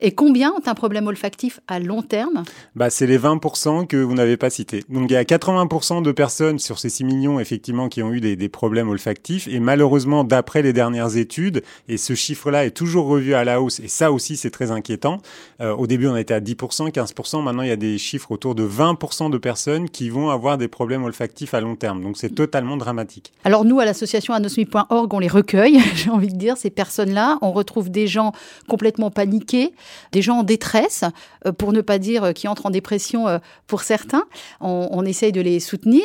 Et 0.00 0.12
combien 0.12 0.52
ont 0.52 0.66
un 0.66 0.74
problème 0.74 1.06
olfactif 1.06 1.60
à 1.68 1.78
long 1.78 2.02
terme 2.02 2.44
bah, 2.74 2.90
C'est 2.90 3.06
les 3.06 3.18
20% 3.18 3.86
que 3.86 3.96
vous 3.96 4.14
n'avez 4.14 4.36
pas 4.36 4.50
cités. 4.50 4.84
Donc 4.88 5.10
il 5.10 5.14
y 5.14 5.16
a 5.16 5.24
80% 5.24 6.02
de 6.02 6.12
personnes 6.12 6.58
sur 6.58 6.78
ces 6.78 6.88
6 6.88 7.04
millions, 7.04 7.40
effectivement, 7.40 7.88
qui 7.88 8.02
ont 8.02 8.12
eu 8.12 8.20
des, 8.20 8.36
des 8.36 8.48
problèmes 8.48 8.88
olfactifs. 8.88 9.46
Et 9.48 9.60
malheureusement, 9.60 10.24
d'après 10.24 10.62
les 10.62 10.72
dernières 10.72 11.16
études, 11.16 11.62
et 11.88 11.96
ce 11.96 12.14
chiffre-là 12.14 12.64
est 12.64 12.70
toujours 12.70 13.06
revu 13.06 13.34
à 13.34 13.44
la 13.44 13.60
hausse, 13.60 13.80
et 13.80 13.88
ça 13.88 14.12
aussi 14.12 14.36
c'est 14.36 14.50
très 14.50 14.70
inquiétant. 14.70 15.18
Euh, 15.60 15.74
au 15.74 15.86
début, 15.86 16.06
on 16.06 16.16
était 16.16 16.34
à 16.34 16.40
10%, 16.40 16.90
15%. 16.90 17.42
Maintenant, 17.42 17.62
il 17.62 17.68
y 17.68 17.72
a 17.72 17.76
des 17.76 17.98
chiffres 17.98 18.32
autour 18.32 18.54
de 18.54 18.66
20% 18.66 19.30
de 19.30 19.38
personnes 19.38 19.88
qui 19.88 20.08
vont 20.08 20.30
avoir 20.30 20.58
des 20.58 20.68
problèmes 20.68 21.04
olfactifs 21.04 21.54
à 21.54 21.60
long 21.60 21.76
terme. 21.76 22.02
Donc 22.02 22.16
c'est 22.16 22.34
totalement 22.34 22.76
dramatique. 22.76 23.32
Alors 23.44 23.64
nous, 23.64 23.80
à 23.80 23.84
l'association 23.84 24.34
anosmi.org, 24.34 25.12
on 25.12 25.18
les 25.18 25.28
recueille, 25.28 25.80
j'ai 25.94 26.10
envie 26.10 26.32
de 26.32 26.38
dire, 26.38 26.56
ces 26.56 26.70
personnes-là. 26.70 27.38
On 27.42 27.52
retrouve 27.52 27.90
des 27.90 28.06
gens 28.06 28.32
complètement 28.68 29.10
paniqués, 29.10 29.72
des 30.12 30.22
gens 30.22 30.38
en 30.38 30.42
détresse, 30.42 31.04
euh, 31.46 31.52
pour 31.52 31.72
ne 31.72 31.80
pas 31.80 31.98
dire 31.98 32.24
euh, 32.24 32.32
qui 32.32 32.48
entrent 32.48 32.66
en 32.66 32.70
dépression 32.70 33.28
euh, 33.28 33.38
pour 33.66 33.82
certains. 33.82 34.24
On, 34.60 34.88
on, 34.90 35.04
essaye 35.04 35.32
de 35.32 35.40
les 35.40 35.60
soutenir. 35.60 36.04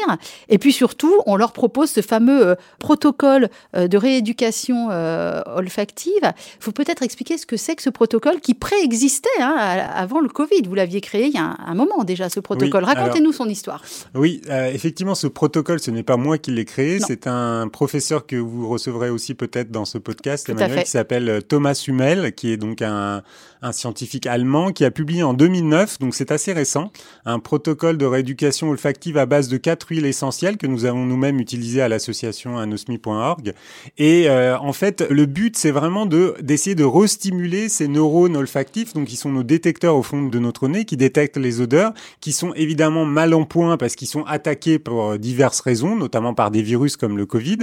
Et 0.49 0.57
puis 0.57 0.71
surtout, 0.71 1.13
on 1.25 1.35
leur 1.35 1.51
propose 1.51 1.89
ce 1.89 2.01
fameux 2.01 2.55
protocole 2.79 3.49
de 3.73 3.97
rééducation 3.97 4.87
olfactive. 4.87 6.13
Il 6.23 6.61
faut 6.61 6.71
peut-être 6.71 7.03
expliquer 7.03 7.37
ce 7.37 7.45
que 7.45 7.57
c'est 7.57 7.75
que 7.75 7.83
ce 7.83 7.89
protocole 7.89 8.39
qui 8.39 8.53
préexistait 8.53 9.29
hein, 9.39 9.55
avant 9.93 10.21
le 10.21 10.29
Covid. 10.29 10.61
Vous 10.65 10.75
l'aviez 10.75 11.01
créé 11.01 11.27
il 11.27 11.33
y 11.33 11.37
a 11.37 11.55
un, 11.65 11.75
moment 11.75 12.03
déjà, 12.03 12.29
ce 12.29 12.39
protocole. 12.39 12.83
Racontez-nous 12.83 13.33
son 13.33 13.49
histoire. 13.49 13.83
Oui, 14.15 14.41
effectivement, 14.49 15.15
ce 15.15 15.27
protocole, 15.27 15.79
ce 15.79 15.91
n'est 15.91 16.03
pas 16.03 16.17
moi 16.17 16.37
qui 16.37 16.51
l'ai 16.51 16.65
créé. 16.65 16.99
C'est 16.99 17.27
un 17.27 17.67
professeur 17.67 18.25
que 18.25 18.37
vous 18.37 18.67
recevrez 18.69 19.09
aussi 19.09 19.33
peut-être 19.35 19.71
dans 19.71 19.85
ce 19.85 19.97
podcast, 19.97 20.49
Emmanuel, 20.49 20.83
qui 20.83 20.89
s'appelle 20.89 21.41
Thomas 21.47 21.83
Hummel, 21.87 22.33
qui 22.33 22.51
est 22.51 22.57
donc 22.57 22.81
un, 22.81 23.23
un 23.61 23.71
scientifique 23.75 24.27
allemand 24.27 24.71
qui 24.71 24.85
a 24.85 24.91
publié 24.91 25.23
en 25.23 25.33
2009, 25.33 25.99
donc 25.99 26.15
c'est 26.15 26.31
assez 26.31 26.53
récent, 26.53 26.91
un 27.25 27.39
protocole 27.39 27.97
de 27.97 28.05
rééducation 28.05 28.69
olfactive 28.69 29.17
à 29.17 29.25
base 29.25 29.47
de 29.47 29.57
quatre 29.57 29.87
huiles 29.89 30.05
essentielles 30.05 30.57
que 30.57 30.67
nous 30.67 30.85
avons 30.85 31.05
nous-mêmes 31.05 31.39
utilisées 31.39 31.81
à 31.81 31.87
l'association 31.87 32.57
anosmi.org. 32.57 33.53
Et 33.97 34.29
euh, 34.29 34.57
en 34.59 34.73
fait, 34.73 35.05
le 35.09 35.25
but, 35.25 35.57
c'est 35.57 35.71
vraiment 35.71 36.05
de 36.05 36.35
d'essayer 36.41 36.75
de 36.75 36.83
restimuler 36.83 37.69
ces 37.69 37.87
neurones 37.87 38.35
olfactifs, 38.35 38.93
donc 38.93 39.07
qui 39.07 39.15
sont 39.15 39.31
nos 39.31 39.43
détecteurs 39.43 39.95
au 39.95 40.03
fond 40.03 40.23
de 40.23 40.39
notre 40.39 40.67
nez, 40.67 40.85
qui 40.85 40.97
détectent 40.97 41.37
les 41.37 41.61
odeurs, 41.61 41.93
qui 42.21 42.31
sont 42.31 42.53
évidemment 42.53 43.05
mal 43.05 43.33
en 43.33 43.45
point 43.45 43.77
parce 43.77 43.95
qu'ils 43.95 44.07
sont 44.07 44.23
attaqués 44.23 44.79
pour 44.79 45.17
diverses 45.17 45.61
raisons, 45.61 45.95
notamment 45.95 46.33
par 46.33 46.51
des 46.51 46.61
virus 46.61 46.97
comme 46.97 47.17
le 47.17 47.25
Covid. 47.25 47.59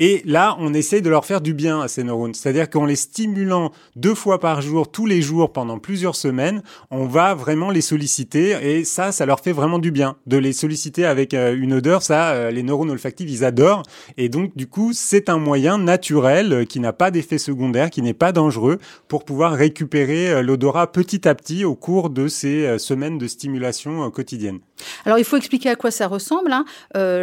Et 0.00 0.22
là, 0.24 0.56
on 0.58 0.74
essaye 0.74 1.02
de 1.02 1.10
leur 1.10 1.24
faire 1.24 1.40
du 1.40 1.54
bien 1.54 1.80
à 1.80 1.88
ces 1.88 2.04
neurones, 2.04 2.34
c'est-à-dire 2.34 2.70
qu'en 2.70 2.86
les 2.86 2.96
stimulant 2.96 3.72
deux 3.94 4.14
fois 4.14 4.40
par 4.40 4.62
jour, 4.62 4.90
tous 4.90 5.06
les 5.06 5.22
jours 5.22 5.52
pendant 5.56 5.78
plusieurs 5.78 6.16
semaines, 6.16 6.62
on 6.90 7.06
va 7.06 7.34
vraiment 7.34 7.70
les 7.70 7.80
solliciter 7.80 8.50
et 8.60 8.84
ça, 8.84 9.10
ça 9.10 9.24
leur 9.24 9.40
fait 9.40 9.52
vraiment 9.52 9.78
du 9.78 9.90
bien 9.90 10.16
de 10.26 10.36
les 10.36 10.52
solliciter 10.52 11.06
avec 11.06 11.32
euh, 11.32 11.56
une 11.56 11.72
odeur. 11.72 12.02
Ça, 12.02 12.32
euh, 12.32 12.50
les 12.50 12.62
neurones 12.62 12.90
olfactifs, 12.90 13.30
ils 13.30 13.42
adorent. 13.42 13.82
Et 14.18 14.28
donc, 14.28 14.54
du 14.54 14.66
coup, 14.66 14.92
c'est 14.92 15.30
un 15.30 15.38
moyen 15.38 15.78
naturel 15.78 16.52
euh, 16.52 16.64
qui 16.66 16.78
n'a 16.78 16.92
pas 16.92 17.10
d'effet 17.10 17.38
secondaire, 17.38 17.88
qui 17.88 18.02
n'est 18.02 18.12
pas 18.12 18.32
dangereux 18.32 18.78
pour 19.08 19.24
pouvoir 19.24 19.54
récupérer 19.54 20.42
l'odorat 20.42 20.92
petit 20.92 21.26
à 21.26 21.34
petit 21.34 21.64
au 21.64 21.74
cours 21.74 22.10
de 22.10 22.28
ces 22.28 22.78
semaines 22.78 23.16
de 23.16 23.26
stimulation 23.26 24.10
quotidienne. 24.10 24.58
Alors, 25.04 25.18
il 25.18 25.24
faut 25.24 25.36
expliquer 25.36 25.70
à 25.70 25.76
quoi 25.76 25.90
ça 25.90 26.06
ressemble. 26.06 26.52
Hein. 26.52 26.64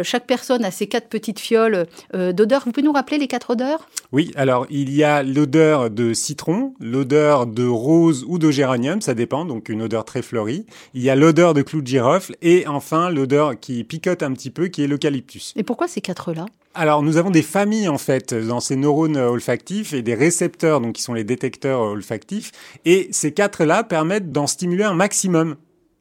chaque 0.02 0.26
personne 0.26 0.64
a 0.64 0.70
ses 0.70 0.86
quatre 0.86 1.08
petites 1.08 1.38
fioles 1.38 1.86
d'odeur. 2.12 2.62
Vous 2.64 2.72
pouvez 2.72 2.86
nous 2.86 2.92
rappeler 2.92 3.18
les 3.18 3.28
quatre 3.28 3.50
odeurs? 3.50 3.88
Oui, 4.12 4.32
alors 4.36 4.66
il 4.70 4.94
y 4.94 5.02
a 5.02 5.22
l'odeur 5.22 5.90
de 5.90 6.14
citron, 6.14 6.74
l'odeur 6.80 7.46
de 7.46 7.66
rose 7.66 8.24
ou 8.28 8.38
de 8.38 8.50
géranium, 8.50 9.00
ça 9.00 9.14
dépend, 9.14 9.44
donc 9.44 9.68
une 9.68 9.82
odeur 9.82 10.04
très 10.04 10.22
fleurie. 10.22 10.66
Il 10.94 11.02
y 11.02 11.10
a 11.10 11.16
l'odeur 11.16 11.54
de 11.54 11.62
clou 11.62 11.82
de 11.82 11.86
girofle 11.86 12.36
et 12.42 12.66
enfin 12.66 13.10
l'odeur 13.10 13.58
qui 13.58 13.84
picote 13.84 14.22
un 14.22 14.32
petit 14.32 14.50
peu, 14.50 14.68
qui 14.68 14.82
est 14.82 14.86
l'eucalyptus. 14.86 15.52
Et 15.56 15.62
pourquoi 15.62 15.88
ces 15.88 16.00
quatre-là 16.00 16.46
alors, 16.76 17.04
nous 17.04 17.18
avons 17.18 17.30
des 17.30 17.42
familles 17.42 17.86
en 17.86 17.98
fait 17.98 18.34
dans 18.34 18.58
ces 18.58 18.74
neurones 18.74 19.16
olfactifs 19.16 19.92
et 19.92 20.02
des 20.02 20.16
récepteurs, 20.16 20.80
donc 20.80 20.94
qui 20.94 21.02
sont 21.02 21.14
les 21.14 21.22
détecteurs 21.22 21.80
olfactifs. 21.80 22.50
Et 22.84 23.06
ces 23.12 23.32
quatre-là 23.32 23.84
permettent 23.84 24.32
d'en 24.32 24.48
stimuler 24.48 24.82
un 24.82 24.94
maximum. 24.94 25.54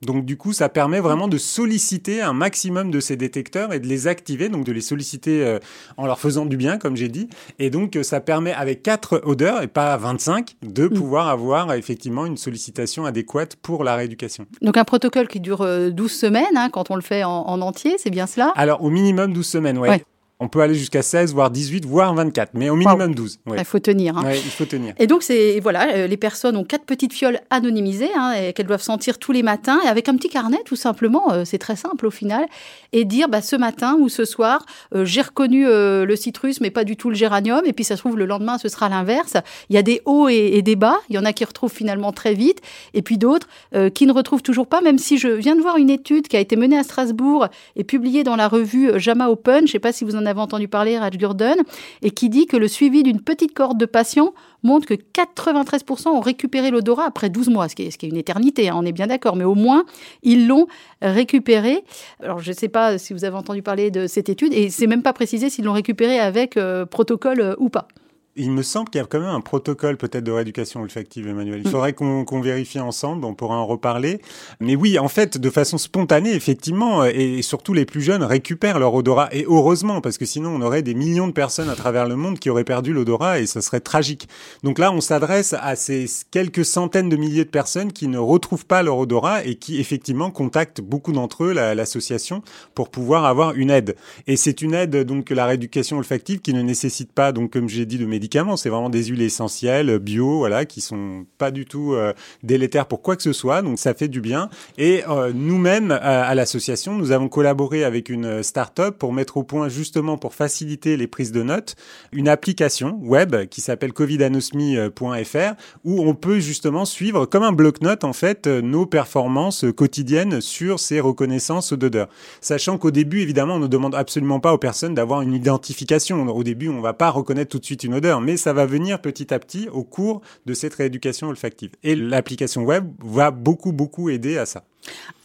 Donc 0.05 0.25
du 0.25 0.37
coup, 0.37 0.53
ça 0.53 0.69
permet 0.69 0.99
vraiment 0.99 1.27
de 1.27 1.37
solliciter 1.37 2.21
un 2.21 2.33
maximum 2.33 2.91
de 2.91 2.99
ces 2.99 3.15
détecteurs 3.15 3.73
et 3.73 3.79
de 3.79 3.87
les 3.87 4.07
activer, 4.07 4.49
donc 4.49 4.65
de 4.65 4.71
les 4.71 4.81
solliciter 4.81 5.43
euh, 5.43 5.59
en 5.97 6.05
leur 6.05 6.19
faisant 6.19 6.45
du 6.45 6.57
bien, 6.57 6.77
comme 6.77 6.95
j'ai 6.95 7.09
dit. 7.09 7.29
Et 7.59 7.69
donc 7.69 7.95
euh, 7.95 8.03
ça 8.03 8.19
permet 8.19 8.53
avec 8.53 8.83
quatre 8.83 9.21
odeurs 9.25 9.61
et 9.61 9.67
pas 9.67 9.95
25 9.97 10.55
de 10.61 10.85
mm. 10.85 10.93
pouvoir 10.93 11.27
avoir 11.27 11.73
effectivement 11.73 12.25
une 12.25 12.37
sollicitation 12.37 13.05
adéquate 13.05 13.55
pour 13.55 13.83
la 13.83 13.95
rééducation. 13.95 14.45
Donc 14.61 14.77
un 14.77 14.83
protocole 14.83 15.27
qui 15.27 15.39
dure 15.39 15.59
12 15.59 15.65
euh, 15.65 16.07
semaines 16.07 16.55
hein, 16.55 16.69
quand 16.71 16.91
on 16.91 16.95
le 16.95 17.01
fait 17.01 17.23
en, 17.23 17.61
entier, 17.61 17.95
c'est 17.97 18.09
bien 18.09 18.27
cela? 18.27 18.51
Alors 18.55 18.83
au 18.83 18.89
minimum 18.89 19.33
12 19.33 19.45
semaines, 19.45 19.77
ouais. 19.77 19.89
ouais. 19.89 20.03
On 20.43 20.49
peut 20.49 20.59
aller 20.59 20.75
jusqu'à 20.75 21.01
16, 21.01 21.33
voire 21.33 21.49
18, 21.49 21.85
voire 21.85 22.13
24, 22.13 22.49
mais 22.53 22.69
au 22.69 22.75
minimum 22.75 23.15
12. 23.15 23.39
Il 23.57 23.63
faut 23.63 23.79
tenir. 23.79 24.17
Hein. 24.17 24.23
il 24.33 24.51
faut 24.51 24.65
tenir. 24.65 24.93
Et 24.99 25.07
donc, 25.07 25.23
c'est 25.23 25.61
voilà, 25.61 25.87
euh, 25.93 26.05
les 26.05 26.17
personnes 26.17 26.57
ont 26.57 26.65
quatre 26.65 26.83
petites 26.83 27.13
fioles 27.13 27.39
anonymisées 27.49 28.09
hein, 28.13 28.51
qu'elles 28.53 28.67
doivent 28.67 28.81
sentir 28.81 29.19
tous 29.19 29.31
les 29.31 29.41
matins, 29.41 29.79
et 29.85 29.87
avec 29.87 30.09
un 30.09 30.17
petit 30.17 30.27
carnet, 30.27 30.57
tout 30.65 30.75
simplement, 30.75 31.31
euh, 31.31 31.45
c'est 31.45 31.59
très 31.59 31.77
simple 31.77 32.05
au 32.05 32.11
final, 32.11 32.45
et 32.91 33.05
dire 33.05 33.29
bah, 33.29 33.41
ce 33.41 33.55
matin 33.55 33.95
ou 33.97 34.09
ce 34.09 34.25
soir, 34.25 34.65
euh, 34.93 35.05
j'ai 35.05 35.21
reconnu 35.21 35.63
le 35.63 36.15
citrus, 36.17 36.59
mais 36.59 36.71
pas 36.71 36.83
du 36.83 36.97
tout 36.97 37.07
le 37.07 37.15
géranium, 37.15 37.61
et 37.63 37.71
puis 37.71 37.85
ça 37.85 37.95
se 37.95 38.01
trouve, 38.01 38.17
le 38.17 38.25
lendemain, 38.25 38.57
ce 38.57 38.67
sera 38.67 38.89
l'inverse. 38.89 39.37
Il 39.69 39.75
y 39.75 39.79
a 39.79 39.81
des 39.81 40.01
hauts 40.03 40.27
et, 40.27 40.61
des 40.61 40.75
bas, 40.75 40.97
il 41.07 41.15
y 41.15 41.17
en 41.17 41.23
a 41.23 41.31
qui 41.31 41.45
retrouvent 41.45 41.71
finalement 41.71 42.11
très 42.11 42.33
vite, 42.33 42.59
et 42.93 43.01
puis 43.01 43.17
d'autres 43.17 43.47
qui 43.93 44.05
ne 44.05 44.11
retrouvent 44.11 44.43
toujours 44.43 44.67
pas, 44.67 44.81
même 44.81 44.97
si 44.97 45.17
je 45.17 45.29
viens 45.29 45.55
de 45.55 45.61
voir 45.61 45.77
une 45.77 45.89
étude 45.89 46.27
qui 46.27 46.35
a 46.35 46.41
été 46.41 46.57
menée 46.57 46.77
à 46.77 46.83
Strasbourg 46.83 47.47
et 47.77 47.85
publiée 47.85 48.25
dans 48.25 48.35
la 48.35 48.49
revue 48.49 48.99
JAMA 48.99 49.29
Open, 49.29 49.59
je 49.59 49.63
ne 49.63 49.67
sais 49.67 49.79
pas 49.79 49.93
si 49.93 50.03
vous 50.03 50.15
en 50.15 50.25
avez 50.25 50.32
entendu 50.41 50.67
parler, 50.67 50.97
Raj 50.97 51.17
Gurdon, 51.17 51.55
et 52.01 52.11
qui 52.11 52.29
dit 52.29 52.47
que 52.47 52.57
le 52.57 52.67
suivi 52.67 53.03
d'une 53.03 53.21
petite 53.21 53.53
cohorte 53.53 53.77
de 53.77 53.85
patients 53.85 54.33
montre 54.63 54.87
que 54.87 54.93
93% 54.93 56.09
ont 56.09 56.19
récupéré 56.21 56.71
l'odorat 56.71 57.05
après 57.05 57.29
12 57.29 57.49
mois, 57.49 57.69
ce 57.69 57.75
qui 57.75 57.83
est, 57.83 57.91
ce 57.91 57.97
qui 57.97 58.05
est 58.05 58.09
une 58.09 58.17
éternité, 58.17 58.69
hein, 58.69 58.75
on 58.77 58.85
est 58.85 58.91
bien 58.91 59.07
d'accord, 59.07 59.35
mais 59.35 59.43
au 59.43 59.55
moins, 59.55 59.83
ils 60.23 60.47
l'ont 60.47 60.67
récupéré. 61.01 61.83
Alors, 62.21 62.39
je 62.39 62.51
ne 62.51 62.55
sais 62.55 62.69
pas 62.69 62.97
si 62.97 63.13
vous 63.13 63.25
avez 63.25 63.35
entendu 63.35 63.61
parler 63.61 63.91
de 63.91 64.07
cette 64.07 64.29
étude, 64.29 64.53
et 64.53 64.69
c'est 64.69 64.87
même 64.87 65.03
pas 65.03 65.13
précisé 65.13 65.49
s'ils 65.49 65.65
l'ont 65.65 65.73
récupéré 65.73 66.19
avec 66.19 66.57
euh, 66.57 66.85
protocole 66.85 67.41
euh, 67.41 67.55
ou 67.57 67.69
pas. 67.69 67.87
Il 68.35 68.49
me 68.49 68.63
semble 68.63 68.89
qu'il 68.89 68.99
y 68.99 69.03
a 69.03 69.05
quand 69.05 69.19
même 69.19 69.29
un 69.29 69.41
protocole 69.41 69.95
peut-être 69.95 70.23
de 70.23 70.31
rééducation 70.31 70.81
olfactive, 70.81 71.27
Emmanuel. 71.27 71.61
Il 71.63 71.67
mm. 71.67 71.71
faudrait 71.71 71.93
qu'on 71.93 72.41
vérifie 72.41 72.79
ensemble, 72.79 73.25
on 73.25 73.35
pourra 73.35 73.57
en 73.57 73.67
reparler. 73.67 74.21
Mais 74.59 74.75
oui, 74.75 74.97
en 74.97 75.07
fait, 75.07 75.37
de 75.37 75.49
façon 75.51 75.77
spontanée, 75.77 76.33
effectivement, 76.33 77.05
et 77.05 77.43
surtout 77.43 77.75
les 77.75 77.85
plus 77.85 78.01
jeunes 78.01 78.23
récupèrent 78.23 78.79
leur 78.79 78.95
odorat. 78.95 79.29
Et 79.33 79.45
heureusement, 79.47 80.01
parce 80.01 80.17
que 80.17 80.25
sinon 80.25 80.49
on 80.49 80.61
aurait 80.61 80.81
des 80.81 80.95
millions 80.95 81.27
de 81.27 81.31
personnes 81.31 81.69
à 81.69 81.75
travers 81.75 82.07
le 82.07 82.15
monde 82.15 82.39
qui 82.39 82.49
auraient 82.49 82.63
perdu 82.63 82.91
l'odorat 82.91 83.39
et 83.39 83.45
ce 83.45 83.61
serait 83.61 83.81
tragique. 83.81 84.27
Donc 84.63 84.79
là, 84.79 84.91
on 84.91 84.99
s'adresse 84.99 85.53
à 85.53 85.75
ces 85.75 86.07
quelques 86.31 86.65
centaines 86.65 87.09
de 87.09 87.17
milliers 87.17 87.45
de 87.45 87.49
personnes 87.51 87.93
qui 87.93 88.07
ne 88.07 88.17
retrouvent 88.17 88.65
pas 88.65 88.81
leur 88.81 88.97
odorat 88.97 89.45
et 89.45 89.55
qui 89.55 89.79
effectivement 89.79 90.31
contactent 90.31 90.81
beaucoup 90.81 91.11
d'entre 91.11 91.43
eux 91.43 91.53
l'association 91.53 92.41
pour 92.73 92.89
pouvoir 92.89 93.25
avoir 93.25 93.53
une 93.53 93.69
aide. 93.69 93.95
Et 94.25 94.37
c'est 94.37 94.63
une 94.63 94.73
aide, 94.73 95.03
donc, 95.03 95.29
la 95.29 95.45
rééducation 95.45 95.99
olfactive 95.99 96.41
qui 96.41 96.55
ne 96.55 96.63
nécessite 96.63 97.11
pas, 97.11 97.31
donc, 97.31 97.51
comme 97.51 97.69
j'ai 97.69 97.85
dit, 97.85 97.99
de 97.99 98.05
médicaments 98.07 98.22
c'est 98.57 98.69
vraiment 98.69 98.89
des 98.89 99.05
huiles 99.05 99.21
essentielles, 99.21 99.99
bio, 99.99 100.37
voilà, 100.37 100.65
qui 100.65 100.81
sont 100.81 101.25
pas 101.37 101.51
du 101.51 101.65
tout 101.65 101.93
euh, 101.93 102.13
délétères 102.43 102.87
pour 102.87 103.01
quoi 103.01 103.15
que 103.15 103.23
ce 103.23 103.33
soit. 103.33 103.61
Donc 103.61 103.79
ça 103.79 103.93
fait 103.93 104.07
du 104.07 104.21
bien. 104.21 104.49
Et 104.77 105.03
euh, 105.07 105.31
nous-mêmes, 105.33 105.91
à, 105.91 106.33
l'association, 106.35 106.93
nous 106.93 107.11
avons 107.11 107.29
collaboré 107.29 107.83
avec 107.83 108.09
une 108.09 108.43
start-up 108.43 108.97
pour 108.97 109.13
mettre 109.13 109.37
au 109.37 109.43
point, 109.43 109.69
justement, 109.69 110.17
pour 110.17 110.33
faciliter 110.33 110.97
les 110.97 111.07
prises 111.07 111.31
de 111.31 111.43
notes, 111.43 111.75
une 112.11 112.27
application 112.27 112.99
web 113.01 113.47
qui 113.47 113.61
s'appelle 113.61 113.93
covidanosmi.fr 113.93 115.53
où 115.83 116.01
on 116.01 116.15
peut 116.15 116.39
justement 116.39 116.85
suivre 116.85 117.25
comme 117.25 117.43
un 117.43 117.51
bloc-notes, 117.51 118.03
en 118.03 118.13
fait, 118.13 118.47
nos 118.47 118.85
performances 118.85 119.65
quotidiennes 119.75 120.41
sur 120.41 120.79
ces 120.79 120.99
reconnaissances 120.99 121.73
d'odeur. 121.73 122.07
Sachant 122.41 122.77
qu'au 122.77 122.91
début, 122.91 123.21
évidemment, 123.21 123.55
on 123.55 123.59
ne 123.59 123.67
demande 123.67 123.95
absolument 123.95 124.39
pas 124.39 124.53
aux 124.53 124.57
personnes 124.57 124.95
d'avoir 124.95 125.21
une 125.21 125.33
identification. 125.33 126.25
Au 126.27 126.43
début, 126.43 126.69
on 126.69 126.81
va 126.81 126.93
pas 126.93 127.09
reconnaître 127.09 127.51
tout 127.51 127.59
de 127.59 127.65
suite 127.65 127.83
une 127.83 127.93
odeur 127.93 128.12
mais 128.21 128.37
ça 128.37 128.53
va 128.53 128.65
venir 128.65 129.01
petit 129.01 129.33
à 129.33 129.39
petit 129.39 129.67
au 129.69 129.83
cours 129.83 130.21
de 130.45 130.53
cette 130.53 130.73
rééducation 130.73 131.27
olfactive. 131.27 131.71
Et 131.83 131.95
l'application 131.95 132.63
web 132.63 132.91
va 133.03 133.31
beaucoup, 133.31 133.71
beaucoup 133.71 134.09
aider 134.09 134.37
à 134.37 134.45
ça. 134.45 134.63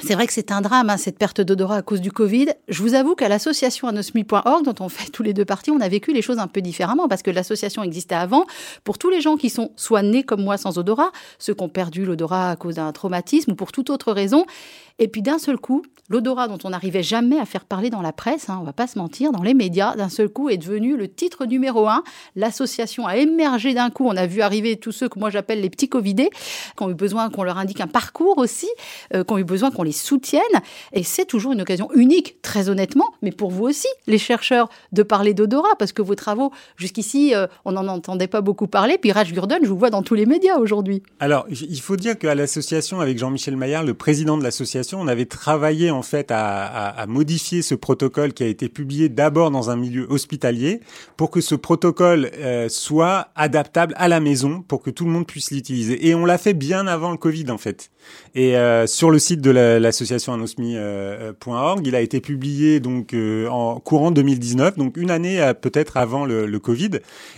C'est 0.01 0.15
vrai 0.15 0.27
que 0.29 0.33
c'est 0.33 0.53
un 0.53 0.61
drame, 0.61 0.89
hein, 0.89 0.97
cette 0.97 1.19
perte 1.19 1.41
d'odorat 1.41 1.77
à 1.77 1.83
cause 1.83 2.01
du 2.01 2.13
Covid. 2.13 2.51
Je 2.69 2.83
vous 2.83 2.95
avoue 2.95 3.17
qu'à 3.17 3.29
l'association 3.29 3.89
anosmi.org, 3.89 4.65
dont 4.65 4.75
on 4.79 4.89
fait 4.89 5.11
tous 5.11 5.25
les 5.25 5.35
deux 5.35 5.45
parties, 5.45 5.73
on 5.73 5.81
a 5.81 5.89
vécu 5.89 6.13
les 6.13 6.23
choses 6.23 6.39
un 6.39 6.47
peu 6.47 6.61
différemment 6.61 7.09
parce 7.09 7.23
que 7.23 7.31
l'association 7.31 7.83
existait 7.83 8.15
avant. 8.15 8.47
Pour 8.85 8.99
tous 8.99 9.11
les 9.11 9.21
gens 9.21 9.37
qui 9.37 9.51
sont 9.51 9.73
soit 9.75 10.03
nés 10.03 10.23
comme 10.23 10.43
moi 10.43 10.57
sans 10.57 10.79
odorat, 10.79 11.11
ceux 11.39 11.55
qui 11.55 11.65
ont 11.65 11.69
perdu 11.69 12.05
l'odorat 12.05 12.51
à 12.51 12.57
cause 12.57 12.77
d'un 12.77 12.93
traumatisme 12.93 13.53
ou 13.53 13.55
pour 13.57 13.73
toute 13.73 13.91
autre 13.91 14.13
raison, 14.13 14.47
et 15.01 15.09
puis 15.09 15.23
d'un 15.23 15.39
seul 15.39 15.59
coup, 15.59 15.83
l'odorat 16.09 16.49
dont 16.49 16.59
on 16.65 16.71
n'arrivait 16.71 17.03
jamais 17.03 17.39
à 17.39 17.45
faire 17.45 17.65
parler 17.65 17.91
dans 17.91 18.03
la 18.03 18.13
presse, 18.13 18.49
hein, 18.49 18.59
on 18.61 18.65
va 18.65 18.73
pas 18.73 18.87
se 18.87 18.99
mentir, 18.99 19.33
dans 19.33 19.43
les 19.43 19.55
médias, 19.55 19.95
d'un 19.97 20.09
seul 20.09 20.29
coup 20.29 20.49
est 20.49 20.57
devenu 20.57 20.97
le 20.97 21.09
titre 21.09 21.47
numéro 21.47 21.89
un. 21.89 22.03
L'association 22.37 23.07
a 23.07 23.17
émergé 23.17 23.75
d'un 23.75 23.91
coup. 23.91 24.07
On 24.07 24.17
a 24.17 24.27
vu 24.27 24.41
arriver 24.41 24.77
tous 24.77 24.93
ceux 24.93 25.09
que 25.09 25.19
moi 25.19 25.31
j'appelle 25.31 25.61
les 25.61 25.71
petits 25.71 25.89
Covidés, 25.89 26.31
qui 26.77 26.83
ont 26.83 26.91
eu 26.91 26.95
besoin 26.95 27.31
qu'on 27.31 27.43
leur 27.43 27.59
indique 27.59 27.81
un 27.81 27.87
parcours 27.87 28.39
aussi, 28.39 28.69
euh, 29.15 29.25
qui 29.25 29.33
ont 29.33 29.39
eu 29.39 29.45
besoin 29.45 29.71
qu'on 29.71 29.83
les 29.83 29.93
soutienne. 29.93 30.43
Et 30.93 31.03
c'est 31.03 31.25
toujours 31.25 31.53
une 31.53 31.63
occasion 31.63 31.91
unique, 31.95 32.41
très 32.43 32.69
honnêtement, 32.69 33.13
mais 33.23 33.33
pour 33.33 33.51
vous 33.51 33.65
aussi, 33.65 33.89
les 34.07 34.19
chercheurs, 34.19 34.69
de 34.93 35.03
parler 35.03 35.35
d'odorat, 35.35 35.77
parce 35.79 35.93
que 35.93 36.03
vos 36.03 36.15
travaux, 36.15 36.53
jusqu'ici, 36.77 37.35
euh, 37.35 37.47
on 37.65 37.73
n'en 37.73 37.87
entendait 37.89 38.27
pas 38.27 38.41
beaucoup 38.41 38.67
parler. 38.67 38.99
Puis 38.99 39.13
Raj 39.13 39.33
Gurdon, 39.33 39.59
je 39.63 39.69
vous 39.69 39.79
vois 39.79 39.91
dans 39.91 40.03
tous 40.03 40.15
les 40.15 40.27
médias 40.27 40.59
aujourd'hui. 40.59 41.03
Alors, 41.21 41.47
il 41.51 41.81
faut 41.81 41.97
dire 41.97 42.19
qu'à 42.19 42.35
l'association, 42.35 43.01
avec 43.01 43.19
Jean-Michel 43.19 43.57
Maillard, 43.57 43.85
le 43.85 43.95
président 43.95 44.39
de 44.39 44.43
l'association, 44.43 45.01
on 45.01 45.09
avait 45.09 45.27
travaillé 45.27 45.91
en 45.91 45.98
fait 46.03 46.31
à, 46.31 47.05
modifier 47.09 47.63
ce 47.63 47.75
protocole 47.75 48.33
qui 48.33 48.43
a 48.43 48.47
été 48.47 48.69
publié 48.69 49.09
d'abord 49.09 49.51
dans 49.51 49.71
un 49.71 49.77
milieu 49.77 50.07
hospitalier 50.11 50.81
pour 51.17 51.31
que 51.31 51.41
ce 51.41 51.55
protocole 51.55 52.31
euh, 52.39 52.69
soit 52.69 53.29
adaptable 53.35 53.95
à 53.97 54.09
la 54.09 54.21
maison 54.21 54.63
pour 54.63 54.83
que 54.83 54.91
tout 54.91 55.05
le 55.05 55.11
monde 55.11 55.27
puisse 55.27 55.51
l'utiliser. 55.51 56.07
Et 56.07 56.15
on 56.15 56.25
l'a 56.25 56.39
fait 56.39 56.55
bien 56.55 56.87
avant 56.87 57.11
le 57.11 57.17
Covid 57.17 57.51
en 57.51 57.59
fait. 57.59 57.91
Et 58.35 58.57
euh, 58.57 58.87
sur 58.87 59.11
le 59.11 59.19
site 59.19 59.41
de 59.41 59.51
l'association 59.51 60.33
anosmi.org, 60.33 60.77
euh, 60.79 61.83
il 61.85 61.95
a 61.95 62.01
été 62.01 62.21
publié 62.21 62.81
donc 62.81 63.15
en 63.51 63.81
courant 63.81 64.11
2019, 64.11 64.77
donc 64.77 64.97
une 64.97 65.11
année 65.11 65.53
peut-être 65.61 65.97
avant 65.97 66.25
le, 66.25 66.47
le, 66.47 66.59
Covid. 66.59 66.91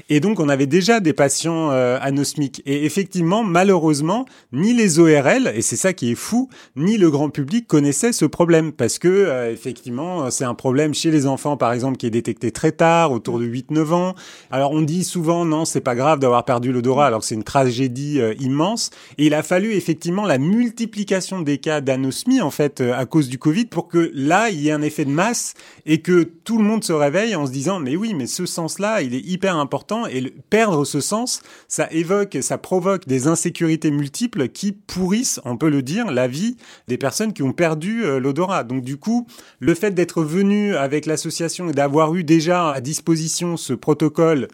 Et 0.08 0.20
donc 0.20 0.40
on 0.40 0.48
avait 0.48 0.66
déjà 0.66 1.00
des 1.00 1.12
patients 1.12 1.70
anosmiques. 1.70 2.62
Et 2.66 2.84
effectivement, 2.84 3.44
malheureusement, 3.44 4.24
ni 4.52 4.72
les 4.72 4.98
ORL, 4.98 5.52
et 5.54 5.62
c'est 5.62 5.76
ça 5.76 5.92
qui 5.92 6.12
est 6.12 6.16
fou, 6.16 6.48
ni 6.76 6.96
le 6.96 7.10
grand 7.10 7.30
public 7.30 7.66
connaissait 7.66 8.12
ce 8.12 8.24
problème 8.24 8.72
parce 8.72 8.98
que 8.98 9.08
euh, 9.08 9.52
effectivement 9.52 10.30
c'est 10.30 10.44
un 10.44 10.54
problème 10.54 10.94
chez 10.94 11.10
les 11.10 11.26
enfants 11.26 11.56
par 11.56 11.72
exemple 11.72 11.96
qui 11.96 12.06
est 12.06 12.10
détecté 12.10 12.50
très 12.50 12.72
tard 12.72 13.12
autour 13.12 13.38
de 13.38 13.46
8-9 13.46 13.92
ans. 13.92 14.14
Alors 14.50 14.72
on 14.72 14.82
dit 14.82 15.04
souvent 15.04 15.44
non 15.44 15.64
c'est 15.64 15.80
pas 15.80 15.94
grave 15.94 16.18
d'avoir 16.18 16.44
perdu 16.44 16.72
l'odorat 16.72 17.06
alors 17.06 17.20
que 17.20 17.26
c'est 17.26 17.34
une 17.34 17.44
tragédie 17.44 18.20
euh, 18.20 18.34
immense 18.40 18.90
et 19.18 19.26
il 19.26 19.34
a 19.34 19.42
fallu 19.42 19.72
effectivement 19.72 20.26
la 20.26 20.38
multiplication 20.60 21.40
des 21.40 21.58
cas 21.58 21.80
d'anosmie 21.80 22.40
en 22.40 22.50
fait 22.50 22.80
euh, 22.80 22.92
à 22.94 23.06
cause 23.06 23.28
du 23.28 23.38
Covid 23.38 23.64
pour 23.64 23.88
que 23.88 24.10
là 24.14 24.50
il 24.50 24.60
y 24.60 24.68
ait 24.68 24.72
un 24.72 24.82
effet 24.82 25.04
de 25.04 25.10
masse 25.10 25.54
et 25.86 26.02
que 26.02 26.22
tout 26.22 26.58
le 26.58 26.64
monde 26.64 26.84
se 26.84 26.92
réveille 26.92 27.34
en 27.34 27.46
se 27.46 27.52
disant 27.52 27.80
mais 27.80 27.96
oui 27.96 28.12
mais 28.14 28.26
ce 28.26 28.44
sens 28.46 28.78
là 28.78 29.00
il 29.00 29.14
est 29.14 29.26
hyper 29.26 29.56
important 29.56 30.06
et 30.06 30.22
perdre 30.50 30.84
ce 30.84 31.00
sens 31.00 31.42
ça 31.66 31.88
évoque 31.90 32.38
ça 32.42 32.58
provoque 32.58 33.06
des 33.06 33.26
insécurités 33.26 33.90
multiples 33.90 34.48
qui 34.48 34.72
pourrissent 34.72 35.40
on 35.44 35.56
peut 35.56 35.70
le 35.70 35.82
dire 35.82 36.10
la 36.10 36.28
vie 36.28 36.56
des 36.88 36.98
personnes 36.98 37.32
qui 37.32 37.42
ont 37.42 37.52
perdu 37.52 38.04
euh, 38.04 38.20
l'odorat. 38.20 38.64
Donc 38.64 38.82
du 38.84 38.96
coup, 38.96 39.26
le 39.58 39.74
fait 39.74 39.92
d'être 39.92 40.22
venu 40.22 40.74
avec 40.76 41.06
l'association 41.06 41.68
et 41.68 41.72
d'avoir 41.72 42.14
eu 42.14 42.24
déjà 42.24 42.70
à 42.70 42.80
disposition 42.80 43.56
ce 43.56 43.72
protocole 43.72 44.48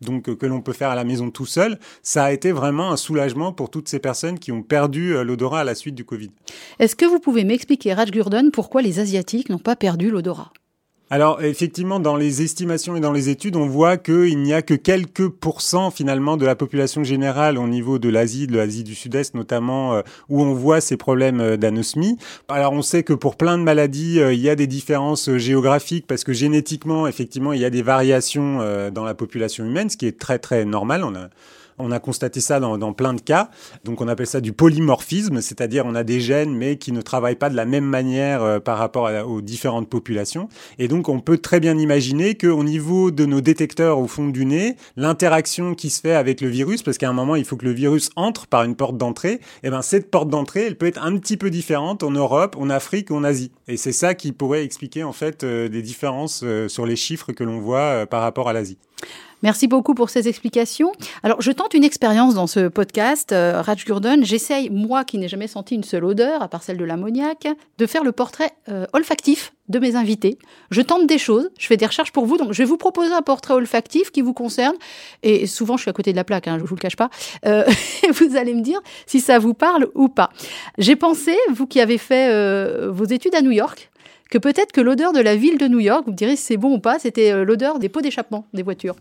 donc 0.00 0.28
euh, 0.28 0.34
que 0.34 0.46
l'on 0.46 0.60
peut 0.60 0.72
faire 0.72 0.90
à 0.90 0.94
la 0.94 1.04
maison 1.04 1.30
tout 1.30 1.46
seul, 1.46 1.78
ça 2.02 2.24
a 2.24 2.32
été 2.32 2.52
vraiment 2.52 2.90
un 2.90 2.96
soulagement 2.96 3.52
pour 3.52 3.70
toutes 3.70 3.88
ces 3.88 3.98
personnes 3.98 4.38
qui 4.38 4.52
ont 4.52 4.62
perdu 4.62 5.14
euh, 5.14 5.24
l'odorat 5.24 5.60
à 5.60 5.64
la 5.64 5.74
suite 5.74 5.94
du 5.94 6.04
Covid. 6.04 6.30
Est-ce 6.78 6.96
que 6.96 7.04
vous 7.04 7.20
pouvez 7.20 7.44
m'expliquer, 7.44 7.94
Raj 7.94 8.10
Gurdon, 8.10 8.50
pourquoi 8.52 8.82
les 8.82 8.98
Asiatiques 8.98 9.50
n'ont 9.50 9.58
pas 9.58 9.76
perdu 9.76 10.10
l'odorat? 10.10 10.52
Alors 11.12 11.42
effectivement, 11.42 11.98
dans 11.98 12.14
les 12.14 12.42
estimations 12.42 12.94
et 12.94 13.00
dans 13.00 13.10
les 13.10 13.28
études, 13.30 13.56
on 13.56 13.66
voit 13.66 13.96
qu'il 13.96 14.38
n'y 14.38 14.54
a 14.54 14.62
que 14.62 14.74
quelques 14.74 15.28
pourcents 15.28 15.90
finalement 15.90 16.36
de 16.36 16.46
la 16.46 16.54
population 16.54 17.02
générale 17.02 17.58
au 17.58 17.66
niveau 17.66 17.98
de 17.98 18.08
l'Asie, 18.08 18.46
de 18.46 18.56
l'Asie 18.56 18.84
du 18.84 18.94
Sud-Est 18.94 19.34
notamment, 19.34 19.94
euh, 19.94 20.02
où 20.28 20.40
on 20.40 20.54
voit 20.54 20.80
ces 20.80 20.96
problèmes 20.96 21.40
euh, 21.40 21.56
d'anosmie. 21.56 22.16
Alors 22.48 22.74
on 22.74 22.82
sait 22.82 23.02
que 23.02 23.12
pour 23.12 23.34
plein 23.34 23.58
de 23.58 23.64
maladies, 23.64 24.20
euh, 24.20 24.32
il 24.32 24.38
y 24.38 24.48
a 24.48 24.54
des 24.54 24.68
différences 24.68 25.36
géographiques 25.36 26.06
parce 26.06 26.22
que 26.22 26.32
génétiquement, 26.32 27.08
effectivement, 27.08 27.52
il 27.52 27.60
y 27.60 27.64
a 27.64 27.70
des 27.70 27.82
variations 27.82 28.58
dans 28.92 29.04
la 29.04 29.14
population 29.14 29.64
humaine, 29.64 29.90
ce 29.90 29.96
qui 29.96 30.06
est 30.06 30.18
très 30.18 30.38
très 30.38 30.64
normal. 30.64 31.02
On 31.80 31.90
a 31.90 31.98
constaté 31.98 32.40
ça 32.40 32.60
dans, 32.60 32.92
plein 32.92 33.14
de 33.14 33.20
cas. 33.20 33.50
Donc 33.84 34.00
on 34.00 34.08
appelle 34.08 34.26
ça 34.26 34.40
du 34.40 34.52
polymorphisme, 34.52 35.40
c'est-à-dire 35.40 35.84
on 35.86 35.94
a 35.94 36.04
des 36.04 36.20
gènes 36.20 36.54
mais 36.54 36.76
qui 36.76 36.92
ne 36.92 37.00
travaillent 37.00 37.36
pas 37.36 37.50
de 37.50 37.56
la 37.56 37.64
même 37.64 37.84
manière 37.84 38.42
euh, 38.42 38.60
par 38.60 38.78
rapport 38.78 39.10
aux 39.26 39.40
différentes 39.40 39.88
populations. 39.88 40.48
Et 40.78 40.88
donc 40.88 41.08
on 41.08 41.20
peut 41.20 41.38
très 41.38 41.60
bien 41.60 41.76
imaginer 41.76 42.34
qu'au 42.34 42.64
niveau 42.64 43.10
de 43.10 43.24
nos 43.24 43.40
détecteurs 43.40 43.98
au 43.98 44.06
fond 44.06 44.28
du 44.28 44.46
nez, 44.46 44.76
l'interaction 44.96 45.74
qui 45.74 45.90
se 45.90 46.00
fait 46.00 46.14
avec 46.14 46.40
le 46.40 46.48
virus, 46.48 46.82
parce 46.82 46.98
qu'à 46.98 47.08
un 47.08 47.12
moment 47.12 47.36
il 47.36 47.44
faut 47.44 47.56
que 47.56 47.64
le 47.64 47.72
virus 47.72 48.10
entre 48.16 48.46
par 48.46 48.64
une 48.64 48.76
porte 48.76 48.96
d'entrée, 48.96 49.32
et 49.32 49.40
eh 49.64 49.70
ben 49.70 49.82
cette 49.82 50.10
porte 50.10 50.28
d'entrée 50.28 50.66
elle 50.66 50.76
peut 50.76 50.86
être 50.86 51.02
un 51.02 51.16
petit 51.16 51.36
peu 51.36 51.50
différente 51.50 52.02
en 52.02 52.10
Europe, 52.10 52.56
en 52.58 52.70
Afrique 52.70 53.10
en 53.10 53.24
Asie. 53.24 53.52
Et 53.68 53.76
c'est 53.76 53.92
ça 53.92 54.14
qui 54.14 54.32
pourrait 54.32 54.64
expliquer 54.64 55.04
en 55.04 55.12
fait 55.12 55.44
euh, 55.44 55.68
des 55.68 55.82
différences 55.82 56.42
euh, 56.44 56.68
sur 56.68 56.86
les 56.86 56.96
chiffres 56.96 57.32
que 57.32 57.44
l'on 57.44 57.60
voit 57.60 58.06
par 58.06 58.22
rapport 58.22 58.48
à 58.48 58.52
l'Asie. 58.52 58.78
Merci 59.42 59.68
beaucoup 59.68 59.94
pour 59.94 60.10
ces 60.10 60.28
explications. 60.28 60.92
Alors, 61.22 61.40
je 61.40 61.50
tente 61.50 61.74
une 61.74 61.84
expérience 61.84 62.34
dans 62.34 62.46
ce 62.46 62.68
podcast, 62.68 63.32
euh, 63.32 63.62
Raj 63.62 63.84
Gurdon. 63.84 64.18
J'essaye, 64.22 64.68
moi 64.70 65.04
qui 65.04 65.18
n'ai 65.18 65.28
jamais 65.28 65.46
senti 65.46 65.74
une 65.74 65.84
seule 65.84 66.04
odeur, 66.04 66.42
à 66.42 66.48
part 66.48 66.62
celle 66.62 66.76
de 66.76 66.84
l'ammoniac, 66.84 67.48
de 67.78 67.86
faire 67.86 68.04
le 68.04 68.12
portrait 68.12 68.50
euh, 68.68 68.86
olfactif 68.92 69.52
de 69.70 69.78
mes 69.78 69.96
invités. 69.96 70.36
Je 70.70 70.82
tente 70.82 71.06
des 71.06 71.16
choses, 71.16 71.50
je 71.58 71.66
fais 71.66 71.76
des 71.76 71.86
recherches 71.86 72.12
pour 72.12 72.26
vous, 72.26 72.36
donc 72.36 72.52
je 72.52 72.58
vais 72.58 72.64
vous 72.66 72.76
proposer 72.76 73.12
un 73.12 73.22
portrait 73.22 73.54
olfactif 73.54 74.10
qui 74.10 74.20
vous 74.20 74.34
concerne. 74.34 74.74
Et 75.22 75.46
souvent, 75.46 75.76
je 75.76 75.82
suis 75.82 75.90
à 75.90 75.94
côté 75.94 76.10
de 76.10 76.16
la 76.16 76.24
plaque, 76.24 76.48
hein, 76.48 76.58
je 76.58 76.64
vous 76.64 76.74
le 76.74 76.80
cache 76.80 76.96
pas. 76.96 77.08
Euh, 77.46 77.64
vous 78.12 78.36
allez 78.36 78.52
me 78.52 78.62
dire 78.62 78.80
si 79.06 79.20
ça 79.20 79.38
vous 79.38 79.54
parle 79.54 79.88
ou 79.94 80.08
pas. 80.08 80.30
J'ai 80.76 80.96
pensé, 80.96 81.34
vous 81.50 81.66
qui 81.66 81.80
avez 81.80 81.98
fait 81.98 82.30
euh, 82.30 82.90
vos 82.90 83.04
études 83.04 83.34
à 83.34 83.42
New 83.42 83.52
York, 83.52 83.90
que 84.28 84.38
peut-être 84.38 84.72
que 84.72 84.80
l'odeur 84.80 85.12
de 85.12 85.20
la 85.20 85.36
ville 85.36 85.56
de 85.56 85.66
New 85.66 85.80
York, 85.80 86.02
vous 86.04 86.12
me 86.12 86.16
direz 86.16 86.36
si 86.36 86.44
c'est 86.44 86.56
bon 86.56 86.74
ou 86.74 86.80
pas, 86.80 86.98
c'était 86.98 87.44
l'odeur 87.44 87.78
des 87.78 87.88
pots 87.88 88.00
d'échappement 88.00 88.46
des 88.52 88.62
voitures. 88.62 88.96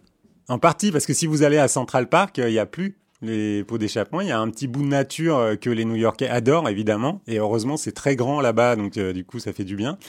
En 0.49 0.57
partie, 0.57 0.91
parce 0.91 1.05
que 1.05 1.13
si 1.13 1.27
vous 1.27 1.43
allez 1.43 1.59
à 1.59 1.67
Central 1.67 2.09
Park, 2.09 2.39
euh, 2.39 2.49
il 2.49 2.53
n'y 2.53 2.59
a 2.59 2.65
plus 2.65 2.97
les 3.21 3.63
pots 3.63 3.77
d'échappement. 3.77 4.19
Il 4.21 4.29
y 4.29 4.31
a 4.31 4.39
un 4.39 4.49
petit 4.49 4.67
bout 4.67 4.81
de 4.81 4.87
nature 4.87 5.37
euh, 5.37 5.55
que 5.55 5.69
les 5.69 5.85
New-Yorkais 5.85 6.27
adorent, 6.27 6.67
évidemment. 6.67 7.21
Et 7.27 7.37
heureusement, 7.37 7.77
c'est 7.77 7.91
très 7.91 8.15
grand 8.15 8.41
là-bas, 8.41 8.75
donc 8.75 8.97
euh, 8.97 9.13
du 9.13 9.23
coup, 9.23 9.37
ça 9.37 9.53
fait 9.53 9.63
du 9.63 9.75
bien. 9.75 9.99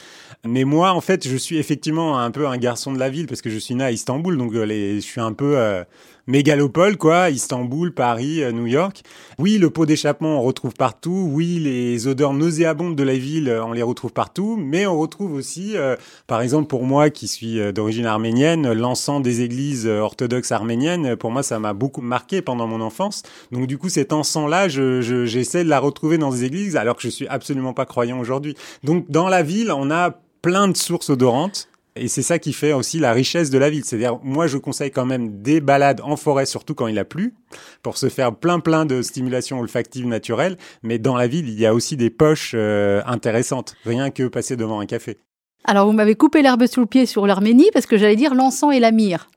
Mais 0.47 0.64
moi, 0.64 0.92
en 0.92 1.02
fait, 1.02 1.28
je 1.28 1.37
suis 1.37 1.59
effectivement 1.59 2.18
un 2.18 2.30
peu 2.30 2.47
un 2.47 2.56
garçon 2.56 2.90
de 2.90 2.99
la 2.99 3.11
ville, 3.11 3.26
parce 3.26 3.42
que 3.42 3.50
je 3.50 3.59
suis 3.59 3.75
né 3.75 3.85
à 3.85 3.90
Istanbul, 3.90 4.38
donc 4.38 4.54
je 4.54 4.99
suis 5.00 5.20
un 5.20 5.35
peu 5.35 5.85
mégalopole, 6.30 6.96
quoi, 6.96 7.28
Istanbul, 7.30 7.92
Paris, 7.92 8.42
euh, 8.42 8.52
New 8.52 8.66
York. 8.66 9.02
Oui, 9.38 9.58
le 9.58 9.68
pot 9.68 9.84
d'échappement, 9.84 10.38
on 10.38 10.42
retrouve 10.42 10.72
partout. 10.75 11.28
Oui, 11.30 11.58
les 11.58 12.06
odeurs 12.06 12.32
nauséabondes 12.32 12.96
de 12.96 13.02
la 13.02 13.16
ville, 13.16 13.49
euh, 13.49 13.64
on 13.64 13.72
les 13.72 13.82
retrouve 13.82 14.12
partout. 14.12 14.56
Mais 14.58 14.87
on 14.87 14.99
retrouve 14.99 15.34
aussi, 15.34 15.76
euh, 15.76 15.96
par 16.26 16.40
exemple, 16.40 16.68
pour 16.68 16.84
moi 16.84 17.10
qui 17.10 17.28
suis 17.28 17.60
d'origine 17.72 18.06
arménienne, 18.06 18.72
l'encens 18.72 19.22
des 19.22 19.42
églises 19.42 19.87
orthodoxes 19.87 20.52
arméniennes, 20.52 21.16
pour 21.16 21.30
moi, 21.30 21.42
ça 21.42 21.58
m'a 21.58 21.72
beaucoup 21.72 22.00
marqué 22.00 22.40
pendant 22.42 22.66
mon 22.66 22.80
enfance. 22.80 23.22
Donc, 23.50 23.66
du 23.66 23.76
coup, 23.76 23.88
cet 23.88 24.12
encens-là, 24.12 24.68
je, 24.68 25.02
j'essaie 25.26 25.64
de 25.64 25.68
la 25.68 25.80
retrouver 25.80 26.16
dans 26.16 26.30
des 26.30 26.44
églises, 26.44 26.76
alors 26.76 26.96
que 26.96 27.02
je 27.02 27.08
suis 27.08 27.26
absolument 27.26 27.75
pas 27.75 27.87
croyant 27.87 28.20
aujourd'hui. 28.20 28.54
Donc, 28.84 29.10
dans 29.10 29.28
la 29.28 29.42
ville, 29.42 29.72
on 29.72 29.90
a 29.90 30.12
plein 30.42 30.68
de 30.68 30.76
sources 30.76 31.10
odorantes. 31.10 31.68
Et 32.00 32.09
c'est 32.09 32.23
ça 32.23 32.38
qui 32.38 32.54
fait 32.54 32.73
aussi 32.73 32.99
la 32.99 33.12
richesse 33.12 33.50
de 33.50 33.59
la 33.59 33.69
ville. 33.69 33.85
C'est-à-dire, 33.85 34.19
moi, 34.23 34.47
je 34.47 34.57
conseille 34.57 34.90
quand 34.90 35.04
même 35.04 35.42
des 35.42 35.61
balades 35.61 36.00
en 36.02 36.16
forêt, 36.16 36.47
surtout 36.47 36.75
quand 36.75 36.87
il 36.87 36.99
a 36.99 37.04
plu, 37.04 37.35
pour 37.83 37.99
se 37.99 38.09
faire 38.09 38.35
plein 38.35 38.59
plein 38.59 38.87
de 38.87 39.02
stimulation 39.02 39.61
olfactive 39.61 40.07
naturelle. 40.07 40.57
Mais 40.83 40.99
dans 40.99 41.14
la 41.14 41.26
ville, 41.26 41.47
il 41.47 41.61
y 41.61 41.66
a 41.66 41.75
aussi 41.75 41.99
des 41.99 42.09
poches 42.09 42.52
euh, 42.54 43.02
intéressantes, 43.04 43.76
rien 43.85 44.11
que 44.11 44.28
passer 44.28 44.57
devant 44.57 44.80
un 44.80 44.87
café. 44.87 45.19
Alors, 45.64 45.87
vous 45.87 45.92
m'avez 45.92 46.14
coupé 46.14 46.40
l'herbe 46.40 46.66
sous 46.66 46.80
le 46.80 46.86
pied 46.86 47.04
sur 47.04 47.26
l'Arménie 47.26 47.69
parce 47.75 47.84
que 47.84 47.99
j'allais 47.99 48.17
dire 48.17 48.34
l'encens 48.34 48.75
et 48.75 48.80
la 48.80 48.93
myrrhe. 48.93 49.28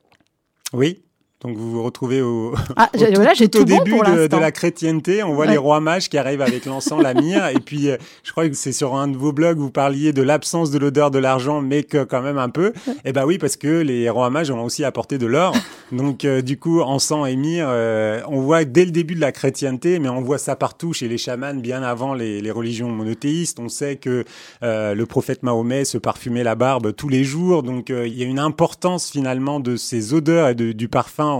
Oui, 0.72 1.03
donc 1.44 1.58
vous 1.58 1.72
vous 1.72 1.84
retrouvez 1.84 2.22
au, 2.22 2.54
ah, 2.78 2.90
au, 2.94 2.98
tout, 2.98 3.06
voilà, 3.16 3.34
tout 3.36 3.58
au 3.58 3.64
début 3.66 4.00
de, 4.00 4.28
de, 4.28 4.38
la 4.38 4.52
chrétienté. 4.52 5.24
On 5.24 5.34
voit 5.34 5.46
les 5.46 5.58
rois 5.58 5.82
mages 5.82 6.08
qui 6.08 6.18
arrivent 6.18 6.42
avec 6.42 6.66
l'encens, 6.66 7.02
la 7.02 7.14
myrrhe. 7.14 7.52
Et 7.54 7.60
puis, 7.60 7.90
euh, 7.90 7.98
je 8.24 8.32
crois 8.32 8.48
que 8.48 8.56
c'est 8.56 8.72
sur 8.72 8.96
un 8.96 9.10
de 9.10 9.18
vos 9.18 9.34
blogs, 9.34 9.58
vous 9.58 9.70
parliez 9.70 10.14
de 10.14 10.22
l'absence 10.22 10.72
de 10.72 10.80
l'odeur 10.80 11.12
de 11.12 11.20
l'argent, 11.20 11.62
mais 11.62 11.84
que 11.84 12.06
quand 12.06 12.22
même 12.22 12.38
un 12.38 12.48
peu. 12.48 12.68
Et 12.88 12.92
eh 13.06 13.12
ben 13.12 13.26
oui, 13.26 13.38
parce 13.38 13.58
que 13.58 13.82
les 13.82 14.10
rois 14.10 14.30
mages 14.30 14.52
ont 14.52 14.64
aussi 14.64 14.86
apporté 14.86 15.18
de 15.18 15.26
l'or. 15.26 15.54
Donc 15.92 16.24
euh, 16.24 16.42
du 16.42 16.58
coup, 16.58 16.80
encens 16.80 17.28
et 17.28 17.36
myrrhe, 17.36 17.68
euh, 17.70 18.22
on 18.30 18.40
voit 18.40 18.64
dès 18.64 18.86
le 18.86 18.92
début 18.92 19.16
de 19.16 19.22
la 19.22 19.34
chrétienté, 19.34 20.00
mais 20.00 20.08
on 20.08 20.22
voit 20.22 20.38
ça 20.38 20.56
partout 20.56 20.94
chez 20.94 21.10
les 21.10 21.18
chamans, 21.18 21.56
bien 21.56 21.84
avant 21.84 22.14
les, 22.14 22.40
les 22.40 22.52
religions 22.52 22.88
monothéistes. 22.88 23.60
On 23.60 23.70
sait 23.70 23.98
que 23.98 24.24
le 24.62 25.04
prophète 25.04 25.44
Mahomet 25.44 25.84
se 25.84 25.98
parfumait 25.98 26.44
la 26.44 26.56
barbe 26.56 26.96
tous 26.96 27.10
les 27.10 27.26
jours. 27.26 27.64
Donc 27.64 27.90
il 27.90 28.18
y 28.18 28.24
a 28.24 28.26
une 28.26 28.40
importance 28.40 29.12
finalement 29.12 29.60
de 29.60 29.76
ces 29.76 30.14
odeurs 30.14 30.50
et 30.50 30.56
de, 30.56 30.72
du 30.72 30.88
parfum 30.88 31.33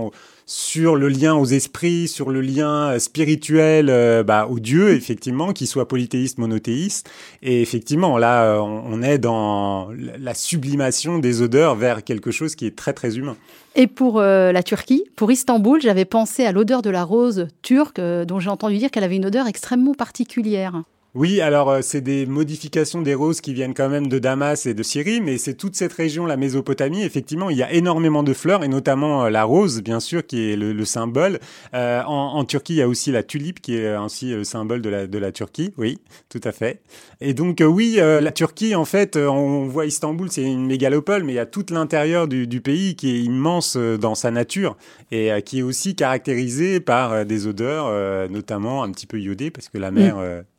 sur 0.46 0.96
le 0.96 1.08
lien 1.08 1.34
aux 1.34 1.46
esprits, 1.46 2.08
sur 2.08 2.30
le 2.30 2.40
lien 2.40 2.90
euh, 2.90 2.98
spirituel 2.98 3.88
euh, 3.88 4.22
bah, 4.22 4.46
aux 4.50 4.58
dieux, 4.58 4.94
effectivement, 4.94 5.52
qu'ils 5.52 5.66
soient 5.66 5.88
polythéistes, 5.88 6.38
monothéistes. 6.38 7.08
Et 7.42 7.62
effectivement, 7.62 8.18
là, 8.18 8.44
euh, 8.44 8.58
on 8.58 9.02
est 9.02 9.18
dans 9.18 9.88
la 10.18 10.34
sublimation 10.34 11.18
des 11.18 11.40
odeurs 11.40 11.76
vers 11.76 12.04
quelque 12.04 12.30
chose 12.30 12.54
qui 12.54 12.66
est 12.66 12.76
très, 12.76 12.92
très 12.92 13.16
humain. 13.16 13.36
Et 13.76 13.88
pour 13.88 14.20
la 14.20 14.62
Turquie, 14.62 15.04
pour 15.16 15.32
Istanbul, 15.32 15.80
j'avais 15.82 16.04
pensé 16.04 16.44
à 16.44 16.52
l'odeur 16.52 16.80
de 16.80 16.90
la 16.90 17.02
rose 17.02 17.48
turque, 17.62 18.00
dont 18.00 18.38
j'ai 18.38 18.48
entendu 18.48 18.78
dire 18.78 18.88
qu'elle 18.92 19.02
avait 19.02 19.16
une 19.16 19.26
odeur 19.26 19.48
extrêmement 19.48 19.94
particulière. 19.94 20.84
Oui, 21.14 21.40
alors 21.40 21.70
euh, 21.70 21.78
c'est 21.80 22.00
des 22.00 22.26
modifications 22.26 23.00
des 23.00 23.14
roses 23.14 23.40
qui 23.40 23.54
viennent 23.54 23.72
quand 23.72 23.88
même 23.88 24.08
de 24.08 24.18
Damas 24.18 24.66
et 24.66 24.74
de 24.74 24.82
Syrie, 24.82 25.20
mais 25.20 25.38
c'est 25.38 25.54
toute 25.54 25.76
cette 25.76 25.92
région, 25.92 26.26
la 26.26 26.36
Mésopotamie. 26.36 27.04
Effectivement, 27.04 27.50
il 27.50 27.56
y 27.56 27.62
a 27.62 27.72
énormément 27.72 28.24
de 28.24 28.32
fleurs 28.32 28.64
et 28.64 28.68
notamment 28.68 29.26
euh, 29.26 29.30
la 29.30 29.44
rose, 29.44 29.80
bien 29.80 30.00
sûr, 30.00 30.26
qui 30.26 30.50
est 30.50 30.56
le, 30.56 30.84
symbole. 30.84 31.38
Euh, 31.72 32.02
en, 32.02 32.34
en, 32.34 32.44
Turquie, 32.44 32.72
il 32.72 32.78
y 32.78 32.82
a 32.82 32.88
aussi 32.88 33.12
la 33.12 33.22
tulipe 33.22 33.60
qui 33.60 33.76
est 33.76 33.90
ainsi 33.90 34.30
le 34.30 34.42
symbole 34.42 34.82
de 34.82 34.90
la, 34.90 35.06
de 35.06 35.18
la 35.18 35.30
Turquie. 35.30 35.72
Oui, 35.78 36.00
tout 36.30 36.40
à 36.42 36.50
fait. 36.50 36.82
Et 37.20 37.32
donc 37.32 37.62
oui, 37.64 37.98
la 37.98 38.32
Turquie, 38.32 38.74
en 38.74 38.84
fait, 38.84 39.16
on 39.16 39.66
voit 39.66 39.86
Istanbul, 39.86 40.30
c'est 40.30 40.42
une 40.42 40.66
mégalopole, 40.66 41.22
mais 41.22 41.32
il 41.32 41.36
y 41.36 41.40
a 41.40 41.46
tout 41.46 41.64
l'intérieur 41.70 42.26
du, 42.26 42.48
du, 42.48 42.60
pays 42.60 42.96
qui 42.96 43.10
est 43.10 43.20
immense 43.20 43.76
dans 43.76 44.14
sa 44.14 44.30
nature 44.30 44.76
et 45.10 45.30
qui 45.42 45.60
est 45.60 45.62
aussi 45.62 45.94
caractérisé 45.94 46.80
par 46.80 47.24
des 47.24 47.46
odeurs, 47.46 48.28
notamment 48.28 48.82
un 48.82 48.90
petit 48.90 49.06
peu 49.06 49.18
iodées, 49.20 49.50
parce 49.50 49.68
que 49.68 49.78
la 49.78 49.90
mer 49.90 50.16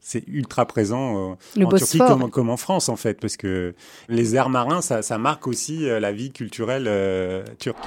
c'est 0.08 0.24
ultra 0.28 0.68
présent 0.68 1.36
euh, 1.58 1.64
en 1.66 1.70
Turquie 1.70 1.98
comme, 2.32 2.52
en 2.52 2.58
France 2.58 2.90
en 2.90 2.96
fait, 2.96 3.20
parce 3.20 3.38
que 3.38 3.74
les 4.08 4.36
airs 4.36 4.50
marins, 4.50 4.82
ça, 4.82 5.18
marque 5.18 5.48
aussi 5.48 5.90
euh, 5.90 6.00
la 6.00 6.12
vie 6.12 6.32
culturelle 6.32 6.86
euh, 6.88 7.44
turque. 7.58 7.84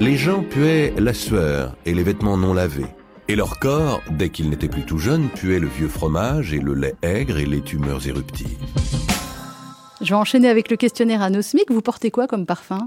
Les 0.00 0.16
gens 0.16 0.42
puaient 0.42 0.92
la 0.98 1.14
sueur 1.14 1.76
et 1.86 1.94
les 1.94 2.02
vêtements 2.02 2.36
non 2.36 2.54
lavés. 2.54 2.88
Et 3.28 3.36
leur 3.36 3.60
corps, 3.60 4.02
dès 4.10 4.30
qu'ils 4.30 4.50
n'étaient 4.50 4.68
plus 4.68 4.82
tout 4.82 4.98
jeunes, 4.98 5.28
puait 5.28 5.60
le 5.60 5.68
vieux 5.68 5.86
fromage 5.86 6.52
et 6.52 6.58
le 6.58 6.74
lait 6.74 6.96
aigre 7.02 7.38
et 7.38 7.46
les 7.46 7.60
tumeurs 7.60 8.04
éruptives. 8.08 8.58
Je 10.00 10.08
vais 10.08 10.14
enchaîner 10.14 10.48
avec 10.48 10.72
le 10.72 10.76
questionnaire 10.76 11.22
anosmique. 11.22 11.70
Vous 11.70 11.82
portez 11.82 12.10
quoi 12.10 12.26
comme 12.26 12.46
parfum? 12.46 12.80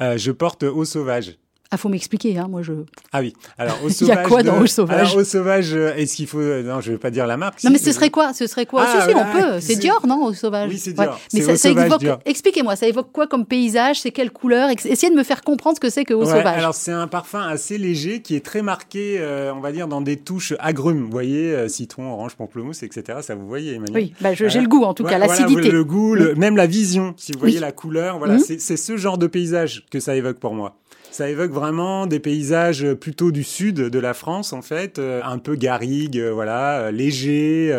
Je 0.00 0.32
porte 0.32 0.64
eau 0.64 0.84
sauvage. 0.84 1.38
Ah, 1.70 1.76
faut 1.76 1.88
m'expliquer, 1.88 2.38
hein, 2.38 2.46
moi 2.48 2.62
je. 2.62 2.72
Ah 3.12 3.20
oui. 3.20 3.34
Alors, 3.58 3.76
au 3.84 3.88
sauvage. 3.88 4.00
Il 4.00 4.08
y 4.08 4.12
a 4.12 4.28
quoi 4.28 4.42
dans 4.42 4.60
Eau 4.60 4.66
Sauvage 4.66 5.00
Alors, 5.00 5.16
Eau 5.16 5.24
Sauvage, 5.24 5.74
euh, 5.74 5.94
est-ce 5.96 6.14
qu'il 6.14 6.28
faut. 6.28 6.38
Euh, 6.38 6.62
non, 6.62 6.80
je 6.80 6.92
vais 6.92 6.98
pas 6.98 7.10
dire 7.10 7.26
la 7.26 7.36
marque. 7.36 7.62
Non, 7.64 7.70
mais 7.70 7.78
ce 7.78 7.90
serait 7.92 8.10
quoi? 8.10 8.32
Ce 8.34 8.46
serait 8.46 8.66
quoi? 8.66 8.84
Ah, 8.86 9.00
Si, 9.00 9.10
si, 9.10 9.16
on 9.16 9.32
peut. 9.32 9.60
C'est 9.60 9.76
Dior, 9.76 10.06
non, 10.06 10.26
Eau 10.26 10.32
Sauvage? 10.32 10.70
Oui, 10.70 10.78
c'est 10.78 10.92
Dior. 10.92 11.18
Mais 11.34 11.40
ça, 11.40 11.56
ça 11.56 11.70
évoque. 11.70 12.04
Expliquez-moi, 12.24 12.76
ça 12.76 12.86
évoque 12.86 13.10
quoi 13.12 13.26
comme 13.26 13.46
paysage? 13.46 14.00
C'est 14.00 14.12
quelle 14.12 14.30
couleur? 14.30 14.70
Essayez 14.70 15.10
de 15.10 15.16
me 15.16 15.24
faire 15.24 15.42
comprendre 15.42 15.76
ce 15.76 15.80
que 15.80 15.90
c'est 15.90 16.04
que 16.04 16.14
Eau 16.14 16.24
Sauvage. 16.24 16.58
Alors, 16.58 16.74
c'est 16.74 16.92
un 16.92 17.08
parfum 17.08 17.40
assez 17.40 17.78
léger 17.78 18.22
qui 18.22 18.36
est 18.36 18.44
très 18.44 18.62
marqué, 18.62 19.16
euh, 19.18 19.52
on 19.54 19.60
va 19.60 19.72
dire, 19.72 19.88
dans 19.88 20.00
des 20.00 20.16
touches 20.16 20.54
agrumes. 20.60 21.04
Vous 21.04 21.10
voyez, 21.10 21.68
citron, 21.68 22.12
orange, 22.12 22.36
pamplemousse, 22.36 22.82
etc. 22.82 23.18
Ça 23.22 23.34
vous 23.34 23.46
voyez, 23.46 23.74
Emmanuel 23.74 24.02
Oui, 24.02 24.14
bah, 24.20 24.34
j'ai 24.34 24.60
le 24.60 24.68
goût, 24.68 24.84
en 24.84 24.94
tout 24.94 25.04
cas, 25.04 25.18
l'acidité. 25.18 25.70
le 25.70 25.84
goût, 25.84 26.16
même 26.36 26.56
la 26.56 26.66
vision, 26.66 27.14
si 27.16 27.32
vous 27.32 27.40
voyez 27.40 27.58
la 27.58 27.72
couleur. 27.72 28.18
Voilà, 28.18 28.38
c'est 28.38 28.76
ce 28.76 28.96
genre 28.96 29.18
de 29.18 29.26
paysage 29.26 29.84
que 29.90 29.98
ça 29.98 30.14
évoque 30.14 30.38
pour 30.38 30.54
moi 30.54 30.76
Ça 31.16 31.30
évoque 31.30 31.50
vraiment 31.50 32.06
des 32.06 32.20
paysages 32.20 32.92
plutôt 32.92 33.30
du 33.32 33.42
sud 33.42 33.76
de 33.76 33.98
la 33.98 34.12
France, 34.12 34.52
en 34.52 34.60
fait, 34.60 34.98
euh, 34.98 35.22
un 35.24 35.38
peu 35.38 35.56
garrigue, 35.56 36.18
euh, 36.18 36.30
voilà, 36.30 36.80
euh, 36.80 36.90
léger, 36.90 37.72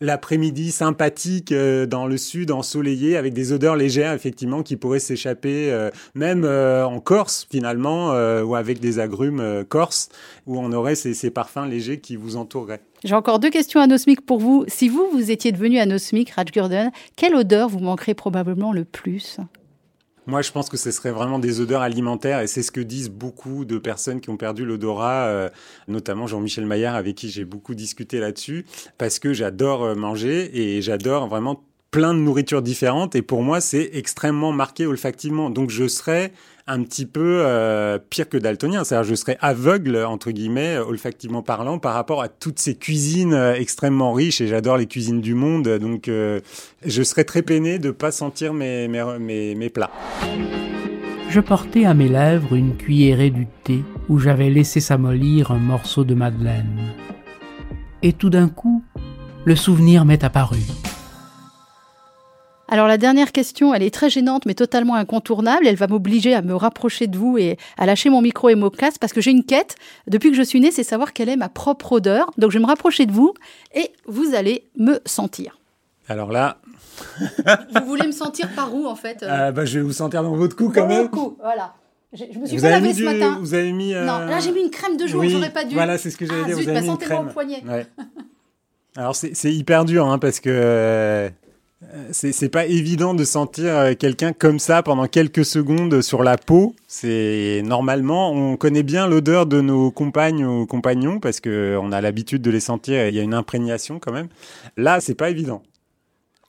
l'après-midi 0.00 0.72
sympathique 0.72 1.52
dans 1.52 2.06
le 2.06 2.16
sud, 2.16 2.50
ensoleillé, 2.50 3.18
avec 3.18 3.34
des 3.34 3.52
odeurs 3.52 3.76
légères, 3.76 4.14
effectivement, 4.14 4.62
qui 4.62 4.76
pourraient 4.76 5.00
s'échapper, 5.00 5.90
même 6.14 6.46
en 6.46 6.98
Corse, 7.00 7.46
finalement, 7.50 8.12
ou 8.40 8.54
avec 8.54 8.80
des 8.80 9.00
agrumes 9.00 9.64
corse, 9.68 10.08
où 10.46 10.58
on 10.58 10.72
aurait 10.72 10.94
ces, 10.94 11.12
ces 11.12 11.30
parfums 11.30 11.68
légers 11.68 12.00
qui 12.00 12.16
vous 12.16 12.36
entoureraient. 12.36 12.80
J'ai 13.04 13.14
encore 13.14 13.38
deux 13.38 13.50
questions 13.50 13.80
anosmiques 13.80 14.24
pour 14.24 14.38
vous. 14.38 14.64
Si 14.68 14.88
vous, 14.88 15.06
vous 15.12 15.30
étiez 15.30 15.52
devenu 15.52 15.78
anosmique, 15.78 16.30
Raj 16.30 16.50
Gurdon, 16.50 16.90
quelle 17.16 17.34
odeur 17.34 17.68
vous 17.68 17.80
manquerait 17.80 18.14
probablement 18.14 18.72
le 18.72 18.84
plus? 18.84 19.38
Moi, 20.26 20.40
je 20.42 20.52
pense 20.52 20.68
que 20.68 20.76
ce 20.76 20.90
serait 20.90 21.10
vraiment 21.10 21.38
des 21.38 21.60
odeurs 21.60 21.82
alimentaires 21.82 22.40
et 22.40 22.46
c'est 22.46 22.62
ce 22.62 22.70
que 22.70 22.80
disent 22.80 23.10
beaucoup 23.10 23.64
de 23.64 23.78
personnes 23.78 24.20
qui 24.20 24.30
ont 24.30 24.36
perdu 24.36 24.64
l'odorat, 24.64 25.26
euh, 25.26 25.48
notamment 25.88 26.26
Jean-Michel 26.26 26.64
Maillard 26.64 26.94
avec 26.94 27.16
qui 27.16 27.28
j'ai 27.28 27.44
beaucoup 27.44 27.74
discuté 27.74 28.20
là-dessus, 28.20 28.64
parce 28.98 29.18
que 29.18 29.32
j'adore 29.32 29.82
euh, 29.82 29.94
manger 29.94 30.50
et 30.76 30.80
j'adore 30.80 31.26
vraiment 31.26 31.64
plein 31.90 32.14
de 32.14 32.20
nourritures 32.20 32.62
différentes 32.62 33.16
et 33.16 33.22
pour 33.22 33.42
moi, 33.42 33.60
c'est 33.60 33.90
extrêmement 33.94 34.52
marqué 34.52 34.86
olfactivement. 34.86 35.50
Donc, 35.50 35.70
je 35.70 35.88
serais 35.88 36.32
un 36.66 36.82
petit 36.82 37.06
peu 37.06 37.42
euh, 37.44 37.98
pire 37.98 38.28
que 38.28 38.36
daltonien. 38.36 38.84
C'est-à-dire, 38.84 39.08
je 39.08 39.14
serais 39.14 39.38
aveugle, 39.40 39.96
entre 39.96 40.30
guillemets, 40.30 40.78
olfactivement 40.78 41.42
parlant, 41.42 41.78
par 41.78 41.94
rapport 41.94 42.22
à 42.22 42.28
toutes 42.28 42.58
ces 42.58 42.74
cuisines 42.74 43.34
euh, 43.34 43.54
extrêmement 43.54 44.12
riches, 44.12 44.40
et 44.40 44.46
j'adore 44.46 44.76
les 44.76 44.86
cuisines 44.86 45.20
du 45.20 45.34
monde, 45.34 45.68
donc 45.78 46.08
euh, 46.08 46.40
je 46.84 47.02
serais 47.02 47.24
très 47.24 47.42
peiné 47.42 47.78
de 47.78 47.88
ne 47.88 47.92
pas 47.92 48.12
sentir 48.12 48.52
mes, 48.54 48.88
plats. 49.72 49.90
Je 51.28 51.40
portais 51.40 51.84
à 51.84 51.94
mes 51.94 52.08
lèvres 52.08 52.54
une 52.54 52.76
cuillerée 52.76 53.30
du 53.30 53.46
thé 53.64 53.82
où 54.08 54.18
j'avais 54.18 54.50
laissé 54.50 54.80
s'amollir 54.80 55.50
un 55.50 55.58
morceau 55.58 56.04
de 56.04 56.14
madeleine. 56.14 56.78
Et 58.02 58.12
tout 58.12 58.30
d'un 58.30 58.48
coup, 58.48 58.82
le 59.44 59.56
souvenir 59.56 60.04
m'est 60.04 60.24
apparu. 60.24 60.58
Alors 62.72 62.88
la 62.88 62.96
dernière 62.96 63.32
question, 63.32 63.74
elle 63.74 63.82
est 63.82 63.92
très 63.92 64.08
gênante 64.08 64.46
mais 64.46 64.54
totalement 64.54 64.94
incontournable. 64.94 65.66
Elle 65.66 65.76
va 65.76 65.88
m'obliger 65.88 66.32
à 66.34 66.40
me 66.40 66.54
rapprocher 66.54 67.06
de 67.06 67.18
vous 67.18 67.36
et 67.36 67.58
à 67.76 67.84
lâcher 67.84 68.08
mon 68.08 68.22
micro 68.22 68.48
et 68.48 68.54
mon 68.54 68.70
casque 68.70 68.96
parce 68.98 69.12
que 69.12 69.20
j'ai 69.20 69.30
une 69.30 69.44
quête 69.44 69.74
depuis 70.06 70.30
que 70.30 70.36
je 70.38 70.42
suis 70.42 70.58
née, 70.58 70.70
c'est 70.70 70.82
savoir 70.82 71.12
quelle 71.12 71.28
est 71.28 71.36
ma 71.36 71.50
propre 71.50 71.92
odeur. 71.92 72.30
Donc 72.38 72.50
je 72.50 72.56
vais 72.56 72.62
me 72.62 72.66
rapprocher 72.66 73.04
de 73.04 73.12
vous 73.12 73.34
et 73.74 73.92
vous 74.06 74.34
allez 74.34 74.64
me 74.78 75.00
sentir. 75.04 75.58
Alors 76.08 76.32
là, 76.32 76.56
vous 77.74 77.84
voulez 77.84 78.06
me 78.06 78.12
sentir 78.12 78.48
par 78.56 78.74
où 78.74 78.86
en 78.86 78.96
fait 78.96 79.22
euh, 79.22 79.52
bah, 79.52 79.66
Je 79.66 79.78
vais 79.78 79.84
vous 79.84 79.92
sentir 79.92 80.22
dans 80.22 80.34
votre 80.34 80.56
cou 80.56 80.72
quand 80.74 80.86
même. 80.86 81.10
cou, 81.10 81.36
voilà. 81.42 81.74
Je, 82.14 82.24
me 82.38 82.46
suis 82.46 82.56
vous 82.56 82.62
pas 82.62 82.70
lavé 82.70 82.94
ce 82.94 83.02
matin. 83.02 83.36
Vous 83.38 83.52
avez 83.52 83.72
mis. 83.72 83.92
Non, 83.92 84.20
là 84.20 84.40
j'ai 84.40 84.50
mis 84.50 84.62
une 84.62 84.70
crème 84.70 84.96
de 84.96 85.06
jour, 85.06 85.22
j'aurais 85.28 85.52
pas 85.52 85.64
dû. 85.64 85.74
Voilà, 85.74 85.98
c'est 85.98 86.10
ce 86.10 86.16
que 86.16 86.24
j'allais 86.24 86.40
ah, 86.44 86.46
dire. 86.46 86.56
vous 86.56 86.68
avez 86.70 86.72
bah, 86.72 86.80
mis 86.80 86.88
une 86.88 86.96
crème. 86.96 87.26
Au 87.28 87.30
poignet. 87.30 87.62
Alors 88.96 89.14
c'est 89.14 89.52
hyper 89.52 89.84
dur 89.84 90.06
hein, 90.06 90.18
parce 90.18 90.40
que 90.40 90.48
euh, 90.48 91.28
euh, 91.28 91.30
c'est 92.12 92.48
pas 92.48 92.66
évident 92.66 93.14
de 93.14 93.24
sentir 93.24 93.76
euh, 93.76 93.94
quelqu'un 93.94 94.32
comme 94.32 94.58
ça 94.58 94.82
pendant 94.82 95.06
quelques 95.06 95.44
secondes 95.44 96.00
sur 96.00 96.22
la 96.22 96.36
peau. 96.36 96.74
C'est 96.86 97.62
normalement, 97.64 98.32
on 98.32 98.56
connaît 98.56 98.82
bien 98.82 99.06
l'odeur 99.06 99.46
de 99.46 99.60
nos 99.60 99.90
compagnes 99.90 100.44
ou 100.44 100.66
compagnons 100.66 101.20
parce 101.20 101.40
que 101.40 101.78
on 101.80 101.92
a 101.92 102.00
l'habitude 102.00 102.42
de 102.42 102.50
les 102.50 102.60
sentir. 102.60 103.08
Il 103.08 103.14
y 103.14 103.18
a 103.18 103.22
une 103.22 103.34
imprégnation 103.34 103.98
quand 103.98 104.12
même. 104.12 104.28
Là, 104.76 105.00
c'est 105.00 105.14
pas 105.14 105.30
évident. 105.30 105.62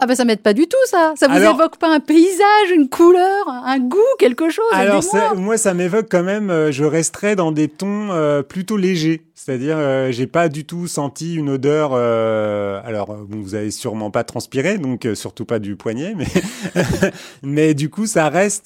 Ah 0.03 0.05
ben 0.05 0.15
ça 0.15 0.25
m'aide 0.25 0.41
pas 0.41 0.51
du 0.51 0.67
tout 0.67 0.75
ça. 0.87 1.13
Ça 1.15 1.29
vous 1.29 1.37
évoque 1.37 1.77
pas 1.77 1.87
un 1.87 2.01
paysage, 2.01 2.71
une 2.75 2.89
couleur, 2.89 3.47
un 3.47 3.79
goût, 3.79 3.99
quelque 4.19 4.49
chose 4.49 4.65
Alors 4.73 5.01
moi 5.37 5.55
ça 5.55 5.73
m'évoque 5.73 6.07
quand 6.11 6.23
même. 6.23 6.49
Euh, 6.49 6.73
je 6.73 6.83
resterai 6.83 7.37
dans 7.37 7.53
des 7.53 7.69
tons 7.69 8.09
euh, 8.11 8.43
plutôt 8.43 8.75
légers. 8.75 9.21
C'est-à-dire 9.33 9.77
euh, 9.77 10.11
j'ai 10.11 10.27
pas 10.27 10.49
du 10.49 10.65
tout 10.65 10.87
senti 10.87 11.35
une 11.35 11.49
odeur. 11.49 11.93
alors 11.93 13.15
vous 13.29 13.55
avez 13.55 13.71
sûrement 13.71 14.11
pas 14.11 14.25
transpiré, 14.25 14.77
donc 14.77 15.07
surtout 15.13 15.45
pas 15.45 15.59
du 15.59 15.77
poignet, 15.77 16.15
mais 16.17 16.27
mais 17.41 17.73
du 17.73 17.89
coup 17.89 18.05
ça 18.05 18.27
reste 18.27 18.65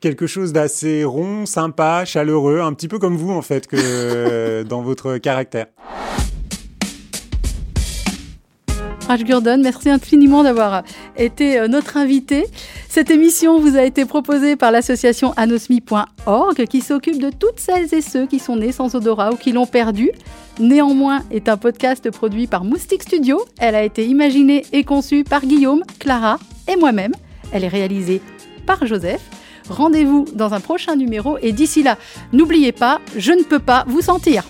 quelque 0.00 0.26
chose 0.26 0.54
d'assez 0.54 1.04
rond, 1.04 1.44
sympa, 1.44 2.06
chaleureux, 2.06 2.60
un 2.60 2.72
petit 2.72 2.88
peu 2.88 2.98
comme 2.98 3.18
vous 3.18 3.32
en 3.32 3.42
fait 3.42 3.66
que 3.66 4.62
dans 4.62 4.80
votre 4.80 5.18
caractère. 5.18 5.66
Raj 9.06 9.22
Gurdon, 9.22 9.58
merci 9.62 9.90
infiniment 9.90 10.42
d'avoir 10.42 10.82
été 11.18 11.58
euh, 11.58 11.68
notre 11.68 11.98
invité. 11.98 12.46
Cette 12.88 13.10
émission 13.10 13.58
vous 13.58 13.76
a 13.76 13.82
été 13.82 14.06
proposée 14.06 14.56
par 14.56 14.70
l'association 14.70 15.34
anosmi.org 15.36 16.64
qui 16.66 16.80
s'occupe 16.80 17.18
de 17.18 17.28
toutes 17.30 17.60
celles 17.60 17.92
et 17.92 18.00
ceux 18.00 18.26
qui 18.26 18.38
sont 18.38 18.56
nés 18.56 18.72
sans 18.72 18.94
odorat 18.94 19.32
ou 19.32 19.36
qui 19.36 19.52
l'ont 19.52 19.66
perdu. 19.66 20.10
Néanmoins 20.58 21.22
est 21.30 21.50
un 21.50 21.58
podcast 21.58 22.10
produit 22.10 22.46
par 22.46 22.64
Moustique 22.64 23.02
Studio. 23.02 23.44
Elle 23.58 23.74
a 23.74 23.82
été 23.82 24.06
imaginée 24.06 24.64
et 24.72 24.84
conçue 24.84 25.22
par 25.22 25.42
Guillaume, 25.42 25.82
Clara 25.98 26.38
et 26.66 26.76
moi-même. 26.76 27.12
Elle 27.52 27.64
est 27.64 27.68
réalisée 27.68 28.22
par 28.64 28.86
Joseph. 28.86 29.20
Rendez-vous 29.68 30.24
dans 30.34 30.54
un 30.54 30.60
prochain 30.60 30.96
numéro 30.96 31.36
et 31.42 31.52
d'ici 31.52 31.82
là, 31.82 31.98
n'oubliez 32.32 32.72
pas, 32.72 33.00
je 33.16 33.32
ne 33.32 33.42
peux 33.42 33.58
pas 33.58 33.84
vous 33.86 34.00
sentir. 34.00 34.44